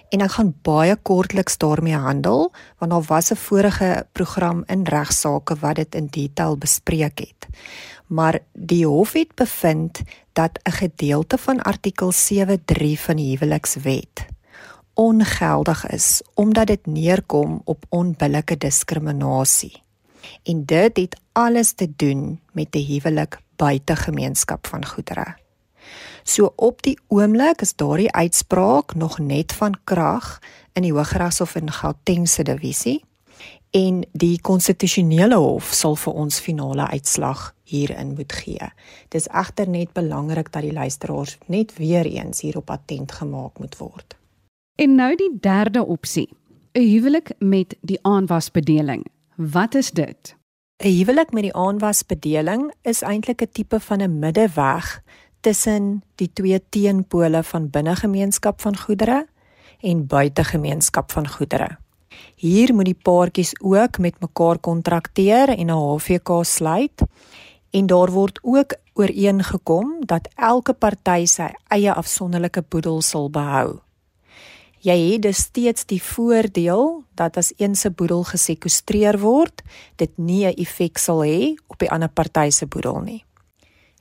En 0.09 0.21
ek 0.21 0.31
gaan 0.31 0.55
baie 0.61 0.95
kortliks 0.95 1.57
daarmee 1.57 1.95
handel 1.95 2.51
want 2.77 2.91
daar 2.91 3.07
was 3.07 3.31
'n 3.31 3.35
vorige 3.35 4.07
program 4.11 4.63
in 4.65 4.83
regsaake 4.83 5.55
wat 5.55 5.75
dit 5.75 5.95
in 5.95 6.07
detail 6.07 6.57
bespreek 6.57 7.19
het. 7.19 7.47
Maar 8.07 8.39
die 8.53 8.85
hof 8.87 9.13
het 9.13 9.35
bevind 9.35 10.01
dat 10.33 10.59
'n 10.63 10.71
gedeelte 10.71 11.37
van 11.37 11.61
artikel 11.61 12.11
7.3 12.11 12.99
van 12.99 13.15
die 13.15 13.37
huwelikswet 13.37 14.32
ongeldig 14.93 15.85
is 15.87 16.21
omdat 16.33 16.67
dit 16.67 16.85
neerkom 16.85 17.61
op 17.63 17.85
onbillike 17.89 18.57
diskriminasie. 18.57 19.81
En 20.43 20.65
dit 20.65 20.97
het 20.97 21.19
alles 21.31 21.71
te 21.71 21.93
doen 21.95 22.39
met 22.51 22.75
'n 22.75 22.85
huwelik 22.85 23.41
buite 23.55 23.95
gemeenskap 23.95 24.67
van 24.67 24.85
goedere. 24.85 25.35
So 26.23 26.53
op 26.55 26.81
die 26.81 26.99
oomblik 27.07 27.61
is 27.61 27.75
daardie 27.75 28.11
uitspraak 28.11 28.95
nog 28.95 29.19
net 29.19 29.53
van 29.53 29.77
krag 29.83 30.39
in 30.73 30.81
die 30.81 30.93
Hooggeregshof 30.93 31.55
in 31.55 31.71
Gauteng 31.71 32.29
se 32.29 32.43
divisie 32.43 33.03
en 33.73 34.03
die 34.11 34.37
konstitusionele 34.41 35.35
hof 35.35 35.73
sal 35.73 35.95
vir 35.95 36.13
ons 36.13 36.39
finale 36.39 36.87
uitslag 36.87 37.55
hierin 37.63 38.13
moet 38.13 38.33
gee. 38.33 38.67
Dis 39.09 39.27
egter 39.27 39.69
net 39.69 39.93
belangrik 39.93 40.51
dat 40.53 40.61
die 40.61 40.73
luisteraars 40.73 41.37
net 41.45 41.73
weer 41.77 42.05
eens 42.05 42.41
hierop 42.45 42.69
attent 42.69 43.11
gemaak 43.11 43.59
moet 43.59 43.77
word. 43.77 44.15
En 44.75 44.95
nou 44.95 45.15
die 45.15 45.29
derde 45.39 45.85
opsie. 45.85 46.29
'n 46.71 46.81
Huwelik 46.81 47.31
met 47.39 47.75
die 47.81 47.99
aanwasbedeling. 48.01 49.05
Wat 49.35 49.75
is 49.75 49.91
dit? 49.91 50.35
'n 50.77 50.87
Huwelik 50.87 51.31
met 51.31 51.43
die 51.43 51.53
aanwasbedeling 51.53 52.73
is 52.81 53.01
eintlik 53.01 53.41
'n 53.41 53.51
tipe 53.51 53.79
van 53.79 54.01
'n 54.01 54.19
middeweg 54.19 55.01
tussen 55.41 56.03
die 56.15 56.33
twee 56.33 56.61
teenpole 56.69 57.43
van 57.43 57.69
binnegemeenskap 57.69 58.61
van 58.61 58.77
goedere 58.77 59.27
en 59.79 60.07
buitegemeenskap 60.07 61.11
van 61.11 61.27
goedere. 61.27 61.77
Hier 62.35 62.73
moet 62.73 62.85
die 62.85 63.01
paartjies 63.01 63.53
ook 63.61 63.97
met 63.97 64.19
mekaar 64.19 64.57
kontrakteer 64.57 65.49
en 65.49 65.69
'n 65.69 65.77
HVK 65.77 66.43
sluit 66.43 67.01
en 67.69 67.85
daar 67.85 68.11
word 68.11 68.39
ook 68.41 68.75
ooreengekom 68.93 70.05
dat 70.05 70.29
elke 70.35 70.73
party 70.73 71.25
sy 71.25 71.49
eie 71.67 71.93
afsonderlike 71.93 72.63
boedel 72.69 73.01
sal 73.01 73.29
behou. 73.29 73.79
Jy 74.83 75.13
het 75.13 75.21
dus 75.23 75.45
steeds 75.47 75.85
die 75.87 76.01
voordeel 76.03 77.03
dat 77.15 77.37
as 77.39 77.53
een 77.55 77.75
se 77.79 77.87
boedel 77.87 78.25
gesekwestreer 78.27 79.15
word, 79.21 79.61
dit 79.95 80.11
nie 80.17 80.45
'n 80.45 80.59
effek 80.59 80.97
sal 80.97 81.23
hê 81.23 81.55
op 81.67 81.79
die 81.79 81.91
ander 81.91 82.09
party 82.09 82.49
se 82.49 82.65
boedel 82.65 82.99
nie. 82.99 83.23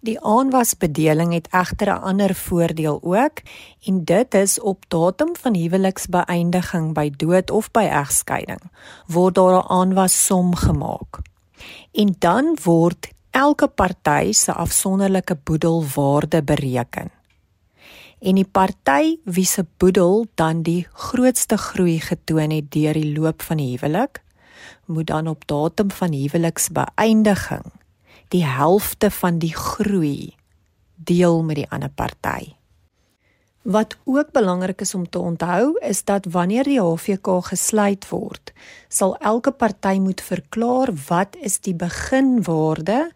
Die 0.03 0.19
aanwasbedeling 0.21 1.33
het 1.33 1.49
egter 1.53 1.89
'n 1.89 2.03
ander 2.03 2.35
voordeel 2.35 2.99
ook 3.03 3.39
en 3.87 4.05
dit 4.05 4.35
is 4.35 4.61
op 4.61 4.85
datum 4.89 5.37
van 5.37 5.55
huweliksbeëindiging 5.55 6.95
by 6.95 7.11
dood 7.17 7.51
of 7.51 7.71
by 7.71 7.85
egskeiding 7.85 8.63
word 9.07 9.35
daar 9.35 9.63
'n 9.63 9.69
aanwassom 9.69 10.55
gemaak. 10.55 11.19
En 11.93 12.15
dan 12.19 12.59
word 12.65 13.09
elke 13.31 13.69
party 13.69 14.33
se 14.33 14.53
afsonderlike 14.53 15.39
boedelwaarde 15.45 16.43
bereken. 16.43 17.22
En 18.23 18.37
die 18.39 18.47
party 18.47 19.17
wie 19.27 19.47
se 19.47 19.65
boedel 19.83 20.27
dan 20.39 20.61
die 20.63 20.87
grootste 20.95 21.57
groei 21.59 21.99
getoon 21.99 22.53
het 22.55 22.69
deur 22.71 22.95
die 22.95 23.09
loop 23.17 23.43
van 23.43 23.59
die 23.59 23.73
huwelik, 23.73 24.21
moet 24.87 25.09
dan 25.11 25.27
op 25.27 25.43
datum 25.51 25.91
van 25.91 26.15
huweliksbeëindiging 26.15 27.67
die 28.31 28.45
helfte 28.47 29.11
van 29.11 29.41
die 29.43 29.55
groei 29.55 30.37
deel 30.95 31.43
met 31.43 31.59
die 31.59 31.67
ander 31.71 31.91
party. 31.91 32.55
Wat 33.63 33.97
ook 34.05 34.31
belangrik 34.31 34.81
is 34.81 34.95
om 34.95 35.09
te 35.09 35.19
onthou 35.19 35.75
is 35.83 36.05
dat 36.05 36.31
wanneer 36.31 36.65
die 36.65 36.81
HVK 36.81 37.43
gesluit 37.51 38.09
word, 38.09 38.55
sal 38.89 39.17
elke 39.19 39.51
party 39.51 39.99
moet 39.99 40.23
verklaar 40.23 40.95
wat 41.09 41.37
is 41.43 41.59
die 41.59 41.75
beginwaarde 41.75 43.11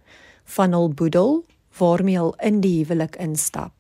van 0.59 0.75
hul 0.75 0.91
boedel 0.91 1.45
waarmee 1.79 2.19
hulle 2.19 2.39
in 2.43 2.61
die 2.61 2.77
huwelik 2.83 3.17
instap. 3.23 3.76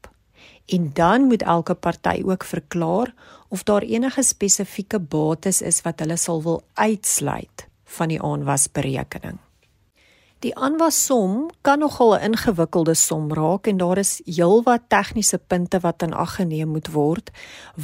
En 0.66 0.90
dan 0.92 1.22
moet 1.22 1.42
elke 1.42 1.74
party 1.74 2.22
ook 2.24 2.44
verklaar 2.44 3.14
of 3.48 3.62
daar 3.62 3.82
enige 3.82 4.22
spesifieke 4.22 4.98
bates 4.98 5.62
is 5.62 5.80
wat 5.82 5.98
hulle 5.98 6.16
sal 6.16 6.42
wil 6.42 6.62
uitsluit 6.74 7.68
van 7.84 8.08
die 8.08 8.22
aanwasberekening. 8.22 9.38
Die 10.44 10.52
aanwassom 10.52 11.48
kan 11.64 11.78
nogal 11.78 12.14
'n 12.14 12.22
ingewikkelde 12.22 12.94
som 12.94 13.32
raak 13.32 13.66
en 13.66 13.76
daar 13.76 13.98
is 13.98 14.20
heelwat 14.24 14.82
tegniese 14.88 15.38
punte 15.38 15.80
wat 15.80 16.02
in 16.02 16.12
ag 16.12 16.34
geneem 16.34 16.68
moet 16.68 16.92
word 16.92 17.30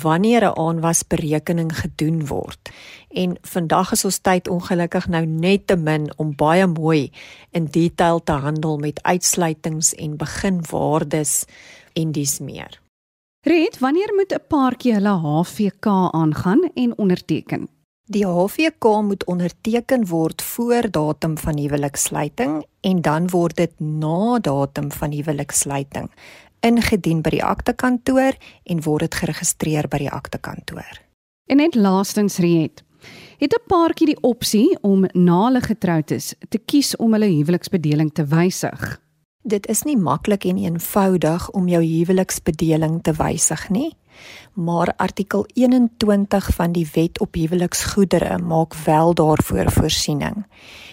wanneer 0.03 0.43
'n 0.45 0.59
aanwasberekening 0.59 1.79
gedoen 1.79 2.27
word. 2.27 2.71
En 3.09 3.37
vandag 3.43 3.93
is 3.93 4.05
ons 4.05 4.19
tyd 4.19 4.49
ongelukkig 4.49 5.09
nou 5.09 5.27
net 5.27 5.67
te 5.67 5.77
min 5.77 6.13
om 6.17 6.37
baie 6.37 6.67
mooi 6.67 7.11
in 7.51 7.65
detail 7.65 8.23
te 8.23 8.33
handel 8.33 8.77
met 8.77 9.03
uitsluitings 9.03 9.95
en 9.95 10.17
beginwaardes 10.17 11.45
en 11.93 12.13
dis 12.13 12.39
meer. 12.39 12.81
Red, 13.47 13.79
wanneer 13.79 14.13
moet 14.15 14.33
'n 14.33 14.47
paartjie 14.49 14.95
hulle 14.95 15.15
HVK 15.27 15.87
aangaan 16.13 16.71
en 16.75 16.99
onderteken? 16.99 17.69
Die 18.07 18.27
HVK 18.27 18.85
moet 19.03 19.25
onderteken 19.25 20.07
word 20.07 20.43
voor 20.43 20.91
datum 20.91 21.39
van 21.39 21.59
huweliksluiting 21.59 22.65
en 22.81 23.01
dan 23.01 23.29
word 23.29 23.57
dit 23.57 23.81
na 23.81 24.39
datum 24.39 24.93
van 24.93 25.11
huweliksluiting 25.11 26.11
ingedien 26.61 27.23
by 27.23 27.31
die 27.31 27.45
aktekantoor 27.45 28.37
en 28.65 28.83
word 28.83 29.01
dit 29.01 29.15
geregistreer 29.15 29.89
by 29.89 29.99
die 29.99 30.11
aktekantoor. 30.11 31.01
En 31.51 31.57
net 31.57 31.75
laastens 31.75 32.39
Riet, 32.39 32.83
het 33.39 33.55
'n 33.55 33.67
paartjie 33.67 34.07
die 34.07 34.21
opsie 34.21 34.79
om 34.81 35.07
na 35.13 35.45
hulle 35.45 35.61
getroud 35.61 36.11
is 36.11 36.35
te 36.49 36.59
kies 36.59 36.97
om 36.97 37.13
hulle 37.13 37.27
huweliksbedeling 37.27 38.13
te 38.13 38.25
wysig. 38.25 39.01
Dit 39.43 39.67
is 39.67 39.83
nie 39.83 39.97
maklik 39.97 40.45
en 40.45 40.57
eenvoudig 40.57 41.51
om 41.51 41.69
jou 41.69 41.83
huweliksbedeling 41.85 43.03
te 43.03 43.13
wysig 43.13 43.69
nie 43.71 43.93
maar 44.53 44.93
artikel 44.97 45.47
21 45.55 46.55
van 46.55 46.73
die 46.73 46.89
wet 46.93 47.21
op 47.21 47.35
huweliksgoedere 47.35 48.39
maak 48.39 48.75
wel 48.75 49.15
daarvoor 49.15 49.71
voorsiening. 49.71 50.45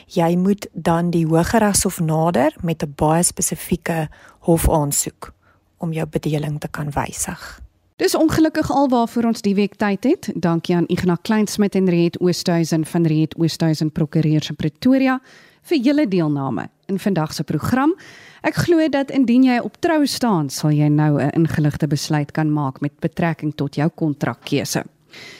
Jy 0.05 0.35
moet 0.35 0.67
dan 0.73 1.09
die 1.09 1.25
Hooggeregshof 1.27 1.99
nader 1.99 2.55
met 2.61 2.83
'n 2.83 2.93
baie 2.95 3.23
spesifieke 3.23 4.09
hofaansoek 4.39 5.33
om 5.77 5.93
jou 5.93 6.07
bedeling 6.07 6.59
te 6.59 6.67
kan 6.67 6.91
wysig. 6.91 7.61
Dis 7.95 8.15
ongelukkig 8.15 8.71
alwaarvoor 8.71 9.23
ons 9.23 9.41
die 9.41 9.55
week 9.55 9.75
tyd 9.75 10.03
het. 10.03 10.31
Dankie 10.35 10.75
aan 10.75 10.87
Ignas 10.87 11.17
Kleinsmid 11.21 11.75
en 11.75 11.89
Riet 11.89 12.19
Oosthuizen 12.19 12.85
van 12.85 13.05
Riet 13.05 13.35
Oosthuizen 13.37 13.91
Prokureurs 13.91 14.49
in 14.49 14.55
Pretoria 14.55 15.21
vir 15.69 15.79
julle 15.85 16.07
deelname 16.09 16.69
in 16.89 16.99
vandag 16.99 17.33
se 17.33 17.43
program. 17.43 17.93
Ek 18.41 18.55
glo 18.65 18.89
dat 18.89 19.11
indien 19.11 19.43
jy 19.43 19.59
op 19.63 19.77
trou 19.83 20.05
staan, 20.07 20.49
sal 20.49 20.71
jy 20.71 20.87
nou 20.89 21.19
'n 21.21 21.29
ingeligte 21.35 21.87
besluit 21.87 22.31
kan 22.31 22.53
maak 22.53 22.81
met 22.81 22.99
betrekking 22.99 23.55
tot 23.55 23.75
jou 23.75 23.89
kontrakkeuse. 23.89 24.83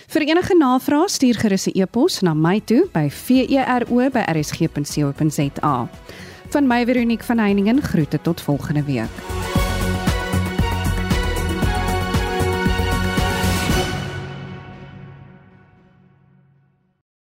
Vir 0.08 0.22
enige 0.22 0.56
navrae 0.58 1.08
stuur 1.10 1.36
gerus 1.36 1.68
'n 1.68 1.72
e-pos 1.82 2.22
na 2.22 2.34
my 2.34 2.60
toe 2.60 2.90
by 2.94 3.10
vero@rsg.co.za. 3.10 3.88
Van 6.50 6.68
my 6.68 6.86
Veronique 6.86 7.26
van 7.26 7.38
Heiningen 7.38 7.82
groete 7.82 8.22
tot 8.22 8.42
volgende 8.42 8.84
week. 8.84 9.69